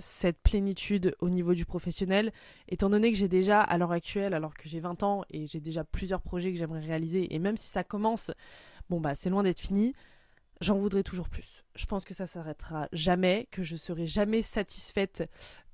cette 0.00 0.40
plénitude 0.40 1.16
au 1.20 1.28
niveau 1.28 1.54
du 1.54 1.64
professionnel, 1.64 2.32
étant 2.68 2.88
donné 2.88 3.10
que 3.10 3.18
j'ai 3.18 3.26
déjà, 3.28 3.60
à 3.60 3.78
l'heure 3.78 3.90
actuelle, 3.90 4.32
alors 4.32 4.54
que 4.54 4.68
j'ai 4.68 4.78
20 4.78 5.02
ans 5.02 5.24
et 5.30 5.48
j'ai 5.48 5.58
déjà 5.58 5.82
plusieurs 5.82 6.22
projets 6.22 6.52
que 6.52 6.58
j'aimerais 6.58 6.78
réaliser, 6.78 7.34
et 7.34 7.40
même 7.40 7.56
si 7.56 7.66
ça 7.66 7.82
commence 7.82 8.30
bon 8.88 9.00
bah 9.00 9.16
c'est 9.16 9.28
loin 9.28 9.42
d'être 9.42 9.58
fini, 9.60 9.94
j'en 10.60 10.78
voudrais 10.78 11.02
toujours 11.02 11.28
plus. 11.28 11.64
Je 11.74 11.86
pense 11.86 12.04
que 12.04 12.14
ça 12.14 12.26
s'arrêtera 12.26 12.88
jamais, 12.92 13.48
que 13.50 13.62
je 13.62 13.76
serai 13.76 14.06
jamais 14.06 14.42
satisfaite 14.42 15.28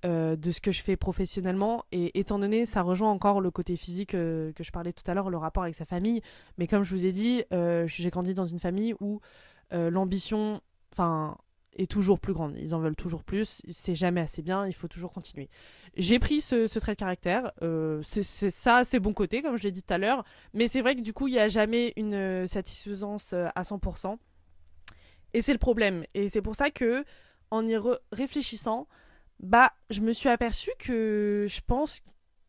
euh, 0.05 0.37
de 0.37 0.51
ce 0.51 0.61
que 0.61 0.70
je 0.70 0.83
fais 0.83 0.97
professionnellement. 0.97 1.85
Et 1.92 2.18
étant 2.18 2.38
donné, 2.38 2.66
ça 2.66 2.83
rejoint 2.83 3.11
encore 3.11 3.40
le 3.40 3.51
côté 3.51 3.77
physique 3.77 4.14
euh, 4.14 4.53
que 4.53 4.62
je 4.62 4.70
parlais 4.70 4.92
tout 4.92 5.09
à 5.11 5.14
l'heure, 5.14 5.31
le 5.31 5.38
rapport 5.38 5.62
avec 5.62 5.75
sa 5.75 5.87
famille. 5.87 6.20
Mais 6.59 6.66
comme 6.66 6.83
je 6.83 6.94
vous 6.94 7.05
ai 7.07 7.12
dit, 7.12 7.42
euh, 7.53 7.87
j'ai 7.87 8.11
grandi 8.11 8.35
dans 8.35 8.47
une 8.47 8.59
famille 8.59 8.94
où 9.01 9.20
l'ambition, 9.73 10.61
enfin, 10.92 11.37
est 11.75 11.90
toujours 11.90 12.20
plus 12.20 12.33
grande. 12.33 12.55
Ils 12.61 12.77
en 12.77 12.79
veulent 12.79 12.94
toujours 12.94 13.25
plus. 13.25 13.61
C'est 13.68 13.97
jamais 13.97 14.20
assez 14.20 14.40
bien. 14.40 14.68
Il 14.68 14.73
faut 14.73 14.87
toujours 14.87 15.12
continuer. 15.12 15.51
J'ai 15.97 16.20
pris 16.20 16.40
ce, 16.40 16.79
trait 16.79 16.92
de 16.92 16.99
caractère. 16.99 17.51
C'est 18.03 18.23
ça, 18.23 18.85
c'est 18.85 19.01
bon 19.01 19.12
côté, 19.12 19.42
comme 19.42 19.57
je 19.57 19.64
l'ai 19.64 19.73
dit 19.73 19.83
tout 19.83 19.92
à 19.92 19.99
l'heure. 19.99 20.25
Mais 20.53 20.68
c'est 20.68 20.81
vrai 20.81 20.94
que 20.94 21.01
du 21.01 21.12
coup, 21.12 21.27
il 21.27 21.33
n'y 21.33 21.40
a 21.40 21.49
jamais 21.49 21.92
une 21.97 22.47
satisfaisance 22.47 23.33
à 23.33 23.62
100%. 23.62 24.16
Et 25.35 25.42
c'est 25.42 25.53
le 25.53 25.59
problème. 25.59 26.05
Et 26.14 26.29
c'est 26.31 26.40
pour 26.40 26.57
ça 26.57 26.70
que, 26.70 27.05
en 27.51 27.66
y 27.66 27.77
réfléchissant, 28.12 28.88
bah, 29.40 29.73
je 29.90 30.01
me 30.01 30.12
suis 30.12 30.29
aperçue 30.29 30.70
que 30.79 31.47
je 31.49 31.61
pense 31.66 32.01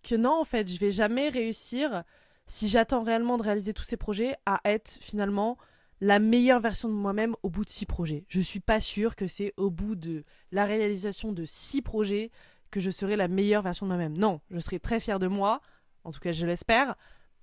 que 0.04 0.16
non, 0.16 0.40
en 0.40 0.46
fait, 0.46 0.72
je 0.72 0.80
vais 0.80 0.92
jamais 0.92 1.30
réussir 1.30 2.04
si 2.48 2.70
j'attends 2.70 3.04
réellement 3.04 3.38
de 3.38 3.44
réaliser 3.44 3.74
tous 3.74 3.84
ces 3.84 3.98
projets 3.98 4.36
à 4.46 4.62
être 4.66 5.00
finalement 5.02 5.58
la 6.00 6.20
meilleure 6.20 6.60
version 6.60 6.88
de 6.88 6.94
moi-même 6.94 7.36
au 7.42 7.50
bout 7.50 7.66
de 7.66 7.70
six 7.70 7.86
projets. 7.86 8.26
Je 8.28 8.40
suis 8.40 8.60
pas 8.60 8.80
sûre 8.80 9.16
que 9.16 9.28
c'est 9.28 9.54
au 9.58 9.72
bout 9.72 9.96
de 9.96 10.24
la 10.52 10.66
réalisation 10.66 11.32
de 11.32 11.44
six 11.46 11.82
projets 11.82 12.32
que 12.70 12.80
je 12.80 12.92
serai 12.92 13.16
la 13.16 13.28
meilleure 13.28 13.64
version 13.64 13.86
de 13.86 13.90
moi-même. 13.90 14.18
Non, 14.18 14.42
je 14.52 14.60
serai 14.60 14.80
très 14.80 15.00
fière 15.00 15.20
de 15.20 15.28
moi, 15.28 15.62
en 16.04 16.12
tout 16.12 16.20
cas 16.20 16.34
je 16.34 16.46
l'espère, 16.46 16.96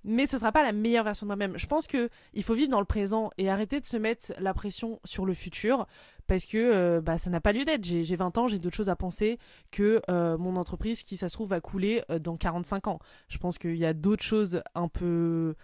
mais 0.03 0.27
ce 0.27 0.37
sera 0.37 0.51
pas 0.51 0.63
la 0.63 0.71
meilleure 0.71 1.03
version 1.03 1.25
de 1.25 1.29
moi-même. 1.29 1.57
Je 1.57 1.65
pense 1.67 1.87
que 1.87 2.09
il 2.33 2.43
faut 2.43 2.53
vivre 2.53 2.69
dans 2.69 2.79
le 2.79 2.85
présent 2.85 3.29
et 3.37 3.49
arrêter 3.49 3.79
de 3.79 3.85
se 3.85 3.97
mettre 3.97 4.33
la 4.39 4.53
pression 4.53 4.99
sur 5.05 5.25
le 5.25 5.33
futur 5.33 5.87
parce 6.27 6.45
que 6.45 6.57
euh, 6.57 7.01
bah, 7.01 7.17
ça 7.17 7.29
n'a 7.29 7.41
pas 7.41 7.51
lieu 7.53 7.65
d'être. 7.65 7.83
J'ai 7.83 8.15
20 8.15 8.37
ans, 8.37 8.47
j'ai 8.47 8.59
d'autres 8.59 8.75
choses 8.75 8.89
à 8.89 8.95
penser 8.95 9.37
que 9.71 10.01
euh, 10.09 10.37
mon 10.37 10.55
entreprise 10.55 11.03
qui, 11.03 11.17
ça 11.17 11.29
se 11.29 11.33
trouve, 11.33 11.49
va 11.49 11.61
couler 11.61 12.03
euh, 12.09 12.19
dans 12.19 12.37
45 12.37 12.87
ans. 12.87 12.99
Je 13.29 13.37
pense 13.37 13.57
qu'il 13.57 13.77
y 13.77 13.85
a 13.85 13.93
d'autres 13.93 14.23
choses 14.23 14.61
un 14.75 14.87
peu... 14.87 15.55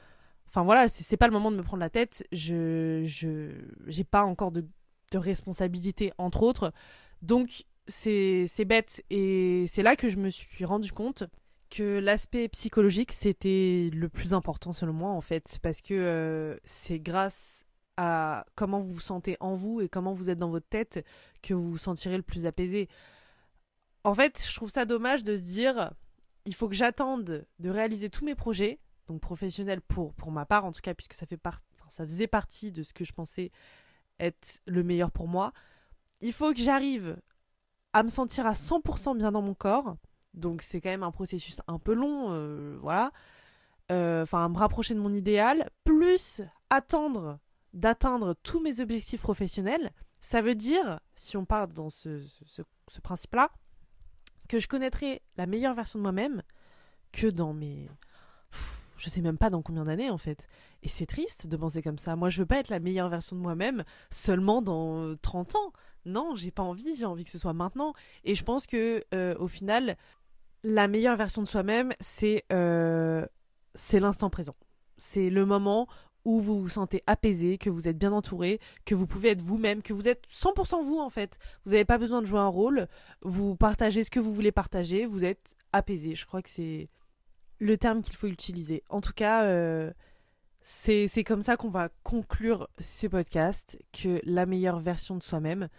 Enfin 0.47 0.63
voilà, 0.63 0.87
c'est 0.87 1.17
pas 1.17 1.27
le 1.27 1.33
moment 1.33 1.51
de 1.51 1.57
me 1.57 1.61
prendre 1.61 1.81
la 1.81 1.91
tête. 1.91 2.25
Je 2.31 3.03
j'ai 3.85 4.03
pas 4.03 4.23
encore 4.23 4.51
de, 4.51 4.65
de 5.11 5.17
responsabilité, 5.19 6.11
entre 6.17 6.41
autres. 6.41 6.73
Donc 7.21 7.65
c'est 7.87 8.65
bête. 8.65 9.03
Et 9.11 9.65
c'est 9.67 9.83
là 9.83 9.95
que 9.95 10.09
je 10.09 10.17
me 10.17 10.29
suis 10.29 10.65
rendu 10.65 10.91
compte 10.91 11.23
que 11.69 11.99
l'aspect 11.99 12.47
psychologique, 12.49 13.11
c'était 13.11 13.89
le 13.93 14.09
plus 14.09 14.33
important 14.33 14.73
selon 14.73 14.93
moi, 14.93 15.11
en 15.11 15.21
fait. 15.21 15.59
Parce 15.61 15.81
que 15.81 16.59
c'est 16.63 16.99
grâce 16.99 17.65
à 17.97 18.45
comment 18.55 18.79
vous 18.79 18.93
vous 18.93 18.99
sentez 19.01 19.35
en 19.41 19.55
vous 19.55 19.81
et 19.81 19.89
comment 19.89 20.13
vous 20.13 20.29
êtes 20.29 20.39
dans 20.39 20.49
votre 20.49 20.69
tête 20.69 21.05
que 21.41 21.53
vous 21.53 21.71
vous 21.71 21.77
sentirez 21.77 22.15
le 22.15 22.23
plus 22.23 22.45
apaisé. 22.45 22.87
En 24.05 24.15
fait, 24.15 24.41
je 24.47 24.55
trouve 24.55 24.69
ça 24.69 24.85
dommage 24.85 25.23
de 25.23 25.35
se 25.35 25.41
dire 25.41 25.91
il 26.45 26.55
faut 26.55 26.69
que 26.69 26.75
j'attende 26.75 27.45
de 27.59 27.69
réaliser 27.69 28.09
tous 28.09 28.23
mes 28.23 28.35
projets, 28.35 28.79
donc 29.07 29.19
professionnels 29.19 29.81
pour, 29.81 30.13
pour 30.13 30.31
ma 30.31 30.45
part 30.45 30.63
en 30.63 30.71
tout 30.71 30.79
cas, 30.81 30.93
puisque 30.93 31.13
ça, 31.13 31.25
fait 31.25 31.37
part, 31.37 31.61
ça 31.89 32.05
faisait 32.05 32.27
partie 32.27 32.71
de 32.71 32.83
ce 32.83 32.93
que 32.93 33.03
je 33.03 33.11
pensais 33.11 33.51
être 34.19 34.61
le 34.65 34.83
meilleur 34.83 35.11
pour 35.11 35.27
moi. 35.27 35.51
Il 36.21 36.31
faut 36.31 36.53
que 36.53 36.59
j'arrive 36.59 37.17
à 37.91 38.03
me 38.03 38.09
sentir 38.09 38.45
à 38.45 38.53
100% 38.53 39.17
bien 39.17 39.31
dans 39.31 39.41
mon 39.41 39.53
corps. 39.53 39.97
Donc 40.39 40.61
c'est 40.61 40.81
quand 40.81 40.89
même 40.89 41.03
un 41.03 41.11
processus 41.11 41.61
un 41.67 41.79
peu 41.79 41.93
long, 41.93 42.31
euh, 42.31 42.77
voilà. 42.81 43.11
Euh, 43.91 44.23
enfin, 44.23 44.47
me 44.49 44.57
rapprocher 44.57 44.93
de 44.93 44.99
mon 44.99 45.13
idéal, 45.13 45.69
plus 45.83 46.41
attendre 46.69 47.39
d'atteindre 47.73 48.35
tous 48.43 48.59
mes 48.59 48.79
objectifs 48.79 49.21
professionnels, 49.21 49.91
ça 50.21 50.41
veut 50.41 50.55
dire, 50.55 50.99
si 51.15 51.37
on 51.37 51.45
part 51.45 51.67
dans 51.67 51.89
ce, 51.89 52.21
ce, 52.45 53.01
principe-là, 53.01 53.51
que 54.47 54.59
je 54.59 54.67
connaîtrai 54.67 55.21
la 55.37 55.45
meilleure 55.45 55.75
version 55.75 55.99
de 55.99 56.03
moi-même 56.03 56.41
que 57.11 57.27
dans 57.27 57.53
mes... 57.53 57.89
Je 58.97 59.09
sais 59.09 59.21
même 59.21 59.37
pas 59.37 59.49
dans 59.49 59.61
combien 59.61 59.85
d'années 59.85 60.09
en 60.09 60.17
fait. 60.17 60.49
Et 60.83 60.89
c'est 60.89 61.05
triste 61.05 61.47
de 61.47 61.55
penser 61.55 61.81
comme 61.81 61.97
ça. 61.97 62.17
Moi 62.17 62.29
je 62.29 62.41
veux 62.41 62.45
pas 62.45 62.59
être 62.59 62.67
la 62.67 62.79
meilleure 62.79 63.07
version 63.07 63.37
de 63.37 63.41
moi-même 63.41 63.85
seulement 64.09 64.61
dans 64.61 65.15
30 65.21 65.55
ans. 65.55 65.73
Non, 66.05 66.35
j'ai 66.35 66.51
pas 66.51 66.63
envie, 66.63 66.95
j'ai 66.95 67.05
envie 67.05 67.23
que 67.23 67.29
ce 67.29 67.37
soit 67.37 67.53
maintenant. 67.53 67.93
Et 68.25 68.35
je 68.35 68.43
pense 68.43 68.67
que 68.67 69.03
euh, 69.13 69.37
au 69.37 69.47
final, 69.47 69.95
la 70.63 70.87
meilleure 70.87 71.17
version 71.17 71.41
de 71.41 71.47
soi-même, 71.47 71.93
c'est 71.99 72.45
euh, 72.51 73.25
l'instant 73.93 74.29
présent. 74.29 74.55
C'est 74.97 75.29
le 75.29 75.45
moment 75.45 75.87
où 76.25 76.41
vous 76.41 76.59
vous 76.59 76.69
sentez 76.69 77.03
apaisé, 77.07 77.57
que 77.57 77.69
vous 77.69 77.87
êtes 77.87 77.97
bien 77.97 78.11
entouré, 78.11 78.59
que 78.85 78.93
vous 78.93 79.07
pouvez 79.07 79.29
être 79.29 79.41
vous-même, 79.41 79.81
que 79.81 79.93
vous 79.93 80.07
êtes 80.07 80.23
100% 80.27 80.83
vous 80.83 80.99
en 80.99 81.09
fait. 81.09 81.37
Vous 81.65 81.71
n'avez 81.71 81.85
pas 81.85 81.97
besoin 81.97 82.21
de 82.21 82.27
jouer 82.27 82.39
un 82.39 82.47
rôle, 82.47 82.87
vous 83.21 83.55
partagez 83.55 84.03
ce 84.03 84.11
que 84.11 84.19
vous 84.19 84.33
voulez 84.33 84.51
partager, 84.51 85.05
vous 85.05 85.23
êtes 85.23 85.55
apaisé. 85.71 86.15
Je 86.15 86.25
crois 86.25 86.41
que 86.41 86.49
c'est 86.49 86.89
le 87.59 87.77
terme 87.77 88.01
qu'il 88.01 88.15
faut 88.15 88.27
utiliser. 88.27 88.83
En 88.89 89.01
tout 89.01 89.13
cas, 89.13 89.43
euh, 89.43 89.91
c'est 90.61 91.23
comme 91.25 91.41
ça 91.41 91.57
qu'on 91.57 91.69
va 91.69 91.89
conclure 92.03 92.69
ce 92.79 93.07
podcast, 93.07 93.79
que 93.91 94.19
la 94.23 94.45
meilleure 94.45 94.79
version 94.79 95.15
de 95.15 95.23
soi-même, 95.23 95.69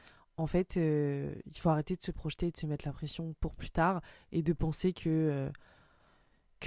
en 0.41 0.47
fait, 0.47 0.79
euh, 0.79 1.35
il 1.47 1.59
faut 1.59 1.69
arrêter 1.69 1.97
de 1.97 2.03
se 2.03 2.11
projeter, 2.11 2.51
de 2.51 2.57
se 2.57 2.65
mettre 2.65 2.87
la 2.87 2.95
pression 2.95 3.35
pour 3.41 3.55
plus 3.55 3.71
tard 3.71 4.01
et 4.33 4.43
de 4.43 4.53
penser 4.53 4.93
que... 4.93 5.09
Euh, 5.09 5.51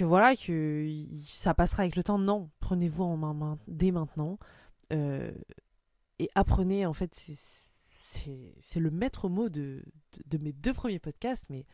voilà, 0.02 0.36
que 0.36 0.88
ça 1.26 1.54
passera 1.54 1.84
avec 1.84 1.96
le 1.96 2.04
temps. 2.04 2.18
Non, 2.18 2.50
prenez-vous 2.60 3.04
en 3.04 3.18
main, 3.18 3.60
dès 3.68 3.92
maintenant. 3.92 4.40
Euh, 4.92 5.32
et 6.18 6.30
apprenez, 6.36 6.86
en 6.86 6.94
fait, 6.94 7.14
c'est 7.14 8.80
le 8.80 8.92
maître 8.92 9.30
mot 9.30 9.50
de, 9.50 9.84
mes 10.40 10.52
deux 10.52 10.74
premiers 10.74 11.00
podcasts, 11.00 11.46
mais 11.50 11.66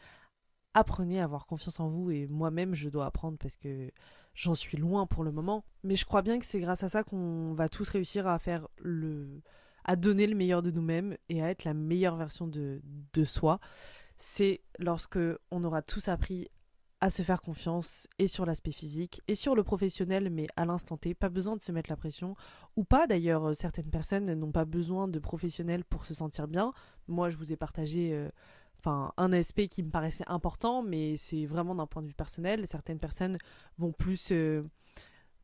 apprenez 0.73 1.21
à 1.21 1.23
avoir 1.23 1.47
confiance 1.47 1.79
en 1.79 1.88
vous. 1.88 2.12
Et 2.12 2.27
moi-même, 2.27 2.75
je 2.75 2.89
dois 2.89 3.05
apprendre 3.05 3.38
parce 3.38 3.55
que 3.55 3.89
j'en 4.33 4.55
suis 4.55 4.77
loin 4.77 5.05
pour 5.05 5.23
le 5.23 5.31
moment. 5.31 5.63
Mais 5.83 5.95
je 5.95 6.05
crois 6.05 6.21
bien 6.21 6.39
que 6.39 6.45
c'est 6.45 6.59
grâce 6.59 6.83
à 6.83 6.89
ça 6.89 7.03
qu'on 7.03 7.53
va 7.53 7.69
tous 7.69 7.88
réussir 7.88 8.27
à 8.27 8.38
faire 8.38 8.67
le 8.77 9.41
à 9.89 9.95
donner 9.95 10.28
le 10.28 10.36
meilleur 10.36 10.62
de 10.62 10.69
nous-mêmes 10.69 11.17
et 11.30 11.41
à 11.41 11.49
être 11.49 11.63
la 11.63 11.73
meilleure 11.73 12.15
version 12.15 12.45
de, 12.45 12.80
de 13.12 13.23
soi. 13.23 13.60
C'est 14.19 14.62
lorsque 14.78 15.17
on 15.49 15.63
aura 15.63 15.82
tous 15.82 16.10
appris 16.10 16.47
à 17.02 17.10
se 17.10 17.23
faire 17.23 17.41
confiance 17.41 18.08
et 18.19 18.28
sur 18.28 18.45
l'aspect 18.45 18.71
physique 18.71 19.23
et 19.28 19.34
sur 19.34 19.56
le 19.56 19.63
professionnel 19.63 20.30
mais 20.30 20.45
à 20.58 20.65
l'instant 20.65 20.97
T 20.97 21.15
pas 21.15 21.30
besoin 21.30 21.56
de 21.56 21.63
se 21.63 21.71
mettre 21.71 21.89
la 21.89 21.95
pression 21.95 22.36
ou 22.75 22.84
pas 22.84 23.08
d'ailleurs 23.08 23.47
euh, 23.47 23.54
certaines 23.56 23.89
personnes 23.89 24.32
n'ont 24.34 24.52
pas 24.52 24.65
besoin 24.65 25.08
de 25.08 25.17
professionnels 25.17 25.86
pour 25.86 26.06
se 26.06 26.13
sentir 26.13 26.47
bien 26.49 26.73
moi 27.08 27.30
je 27.30 27.38
vous 27.38 27.54
ai 27.54 27.56
partagé 27.56 28.13
euh, 28.13 28.30
un 28.86 29.34
aspect 29.34 29.69
qui 29.69 29.82
me 29.82 29.89
paraissait 29.89 30.25
important 30.28 30.84
mais 30.84 31.15
c'est 31.15 31.45
vraiment 31.45 31.73
d'un 31.73 31.88
point 31.88 32.02
de 32.02 32.08
vue 32.08 32.13
personnel 32.13 32.67
certaines 32.67 32.99
personnes 32.99 33.38
vont 33.78 33.93
plus 33.93 34.34
euh, 34.34 34.63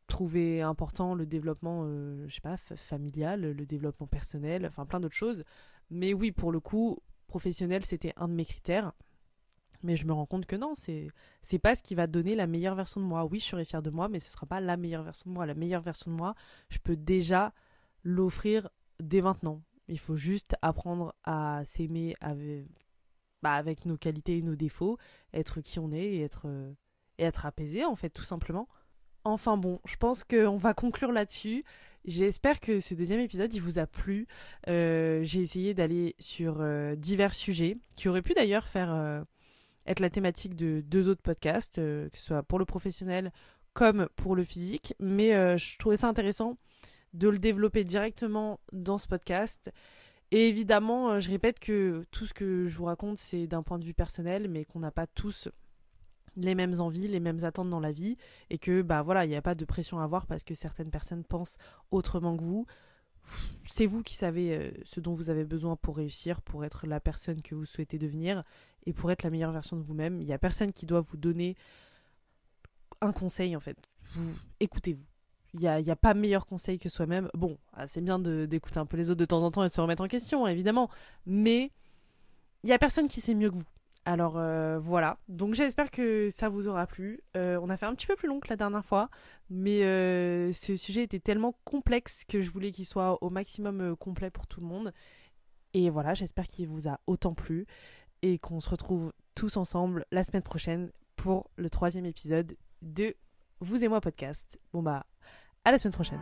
trouver 0.07 0.61
important 0.61 1.15
le 1.15 1.25
développement 1.25 1.85
je 2.27 2.33
sais 2.33 2.41
pas 2.41 2.57
familial 2.57 3.41
le 3.41 3.65
développement 3.65 4.07
personnel 4.07 4.65
enfin 4.65 4.85
plein 4.85 4.99
d'autres 4.99 5.15
choses 5.15 5.43
mais 5.89 6.13
oui 6.13 6.31
pour 6.31 6.51
le 6.51 6.59
coup 6.59 6.99
professionnel 7.27 7.83
c'était 7.85 8.13
un 8.15 8.27
de 8.27 8.33
mes 8.33 8.45
critères 8.45 8.93
mais 9.85 9.95
je 9.95 10.07
me 10.07 10.13
rends 10.13 10.25
compte 10.25 10.47
que 10.47 10.55
non, 10.55 10.73
c'est 10.75 11.09
c'est 11.43 11.59
pas 11.59 11.75
ce 11.75 11.83
qui 11.83 11.93
va 11.93 12.07
donner 12.07 12.35
la 12.35 12.47
meilleure 12.47 12.75
version 12.75 12.99
de 12.99 13.05
moi. 13.05 13.23
Oui, 13.25 13.39
je 13.39 13.45
serai 13.45 13.65
fière 13.65 13.83
de 13.83 13.91
moi, 13.91 14.09
mais 14.09 14.19
ce 14.19 14.31
sera 14.31 14.47
pas 14.47 14.59
la 14.59 14.77
meilleure 14.77 15.03
version 15.03 15.29
de 15.29 15.35
moi. 15.35 15.45
La 15.45 15.53
meilleure 15.53 15.81
version 15.81 16.11
de 16.11 16.15
moi, 16.15 16.33
je 16.69 16.79
peux 16.79 16.95
déjà 16.95 17.53
l'offrir 18.03 18.69
dès 18.99 19.21
maintenant. 19.21 19.61
Il 19.87 19.99
faut 19.99 20.17
juste 20.17 20.55
apprendre 20.63 21.13
à 21.23 21.61
s'aimer 21.65 22.15
avec, 22.19 22.65
bah, 23.43 23.53
avec 23.53 23.85
nos 23.85 23.97
qualités 23.97 24.39
et 24.39 24.41
nos 24.41 24.55
défauts, 24.55 24.97
être 25.33 25.61
qui 25.61 25.77
on 25.77 25.91
est 25.91 26.03
et 26.15 26.21
être, 26.21 26.47
et 27.19 27.23
être 27.23 27.45
apaisé, 27.45 27.85
en 27.85 27.95
fait, 27.95 28.09
tout 28.09 28.23
simplement. 28.23 28.67
Enfin 29.25 29.57
bon, 29.57 29.79
je 29.85 29.95
pense 29.95 30.23
qu'on 30.23 30.55
va 30.55 30.75
conclure 30.75 31.11
là-dessus. 31.11 31.65
J'espère 32.05 32.59
que 32.59 32.79
ce 32.79 32.93
deuxième 32.93 33.19
épisode, 33.19 33.51
il 33.55 33.59
vous 33.59 33.79
a 33.79 33.87
plu. 33.87 34.27
Euh, 34.67 35.21
j'ai 35.23 35.41
essayé 35.41 35.73
d'aller 35.73 36.15
sur 36.19 36.57
euh, 36.59 36.95
divers 36.95 37.33
sujets, 37.33 37.77
qui 37.95 38.07
auraient 38.07 38.21
pu 38.21 38.33
d'ailleurs 38.33 38.67
faire... 38.67 38.93
Euh, 38.93 39.21
être 39.87 39.99
la 39.99 40.09
thématique 40.09 40.55
de 40.55 40.81
deux 40.81 41.07
autres 41.07 41.21
podcasts, 41.21 41.75
que 41.75 42.09
ce 42.15 42.25
soit 42.25 42.41
pour 42.41 42.57
le 42.57 42.65
professionnel 42.65 43.31
comme 43.73 44.07
pour 44.15 44.35
le 44.35 44.43
physique. 44.43 44.95
Mais 44.99 45.59
je 45.59 45.77
trouvais 45.77 45.95
ça 45.95 46.07
intéressant 46.07 46.57
de 47.13 47.29
le 47.29 47.37
développer 47.37 47.83
directement 47.83 48.59
dans 48.73 48.97
ce 48.97 49.07
podcast. 49.07 49.71
Et 50.31 50.47
évidemment, 50.47 51.19
je 51.19 51.29
répète 51.29 51.59
que 51.59 52.03
tout 52.09 52.25
ce 52.25 52.33
que 52.33 52.65
je 52.65 52.75
vous 52.75 52.85
raconte, 52.85 53.19
c'est 53.19 53.45
d'un 53.45 53.61
point 53.61 53.77
de 53.77 53.85
vue 53.85 53.93
personnel, 53.93 54.47
mais 54.49 54.65
qu'on 54.65 54.79
n'a 54.79 54.89
pas 54.89 55.05
tous 55.05 55.49
les 56.35 56.55
mêmes 56.55 56.79
envies, 56.79 57.07
les 57.07 57.19
mêmes 57.19 57.43
attentes 57.43 57.69
dans 57.69 57.79
la 57.79 57.91
vie, 57.91 58.17
et 58.49 58.57
que 58.57 58.81
bah 58.81 59.01
voilà, 59.01 59.25
il 59.25 59.29
n'y 59.29 59.35
a 59.35 59.41
pas 59.41 59.55
de 59.55 59.65
pression 59.65 59.99
à 59.99 60.03
avoir 60.03 60.25
parce 60.25 60.43
que 60.43 60.55
certaines 60.55 60.91
personnes 60.91 61.23
pensent 61.23 61.57
autrement 61.91 62.35
que 62.35 62.43
vous. 62.43 62.65
C'est 63.67 63.87
vous 63.87 64.03
qui 64.03 64.15
savez 64.15 64.73
ce 64.85 64.99
dont 64.99 65.13
vous 65.13 65.29
avez 65.31 65.45
besoin 65.45 65.75
pour 65.75 65.97
réussir, 65.97 66.41
pour 66.41 66.63
être 66.63 66.85
la 66.85 66.99
personne 66.99 67.41
que 67.41 67.55
vous 67.55 67.65
souhaitez 67.65 67.97
devenir, 67.97 68.43
et 68.85 68.93
pour 68.93 69.11
être 69.11 69.23
la 69.23 69.29
meilleure 69.29 69.51
version 69.51 69.77
de 69.77 69.81
vous-même. 69.81 70.21
Il 70.21 70.27
n'y 70.27 70.33
a 70.33 70.37
personne 70.37 70.71
qui 70.71 70.85
doit 70.85 71.01
vous 71.01 71.17
donner 71.17 71.55
un 73.01 73.11
conseil 73.11 73.55
en 73.55 73.59
fait. 73.59 73.77
Vous 74.13 74.31
écoutez-vous. 74.59 75.05
Il 75.53 75.61
n'y 75.61 75.67
a, 75.67 75.75
a, 75.75 75.95
pas 75.95 76.13
meilleur 76.13 76.45
conseil 76.45 76.77
que 76.77 76.89
soi-même. 76.89 77.29
Bon, 77.33 77.57
ah, 77.71 77.87
c'est 77.87 78.01
bien 78.01 78.19
d'écouter 78.19 78.77
un 78.77 78.85
peu 78.85 78.97
les 78.97 79.09
autres 79.09 79.21
de 79.21 79.25
temps 79.25 79.41
en 79.41 79.51
temps 79.51 79.63
et 79.63 79.69
de 79.69 79.73
se 79.73 79.79
remettre 79.79 80.03
en 80.03 80.07
question, 80.07 80.45
évidemment. 80.47 80.89
Mais 81.25 81.71
il 82.63 82.67
n'y 82.67 82.73
a 82.73 82.77
personne 82.77 83.07
qui 83.07 83.21
sait 83.21 83.35
mieux 83.35 83.49
que 83.49 83.55
vous. 83.55 83.63
Alors 84.07 84.37
euh, 84.37 84.77
voilà, 84.77 85.17
donc 85.27 85.55
j'espère 85.55 85.89
que 85.89 86.29
ça 86.29 86.47
vous 86.47 86.67
aura 86.67 86.85
plu. 86.85 87.21
Euh, 87.35 87.59
on 87.61 87.69
a 87.69 87.77
fait 87.77 87.87
un 87.87 87.95
petit 87.95 88.05
peu 88.05 88.15
plus 88.15 88.27
long 88.27 88.39
que 88.39 88.47
la 88.49 88.55
dernière 88.55 88.85
fois, 88.85 89.09
mais 89.49 89.83
euh, 89.83 90.53
ce 90.53 90.75
sujet 90.75 91.01
était 91.01 91.19
tellement 91.19 91.55
complexe 91.65 92.23
que 92.23 92.39
je 92.41 92.51
voulais 92.51 92.69
qu'il 92.69 92.85
soit 92.85 93.21
au 93.23 93.31
maximum 93.31 93.95
complet 93.95 94.29
pour 94.29 94.45
tout 94.45 94.61
le 94.61 94.67
monde. 94.67 94.93
Et 95.73 95.89
voilà, 95.89 96.13
j'espère 96.13 96.47
qu'il 96.47 96.67
vous 96.67 96.87
a 96.87 96.99
autant 97.07 97.33
plu 97.33 97.65
et 98.21 98.37
qu'on 98.37 98.59
se 98.59 98.69
retrouve 98.69 99.11
tous 99.33 99.57
ensemble 99.57 100.05
la 100.11 100.23
semaine 100.23 100.43
prochaine 100.43 100.91
pour 101.15 101.49
le 101.55 101.69
troisième 101.71 102.05
épisode 102.05 102.55
de 102.83 103.15
Vous 103.59 103.83
et 103.83 103.87
moi 103.87 104.01
podcast. 104.01 104.59
Bon 104.71 104.83
bah, 104.83 105.07
à 105.63 105.71
la 105.71 105.79
semaine 105.79 105.93
prochaine. 105.93 106.21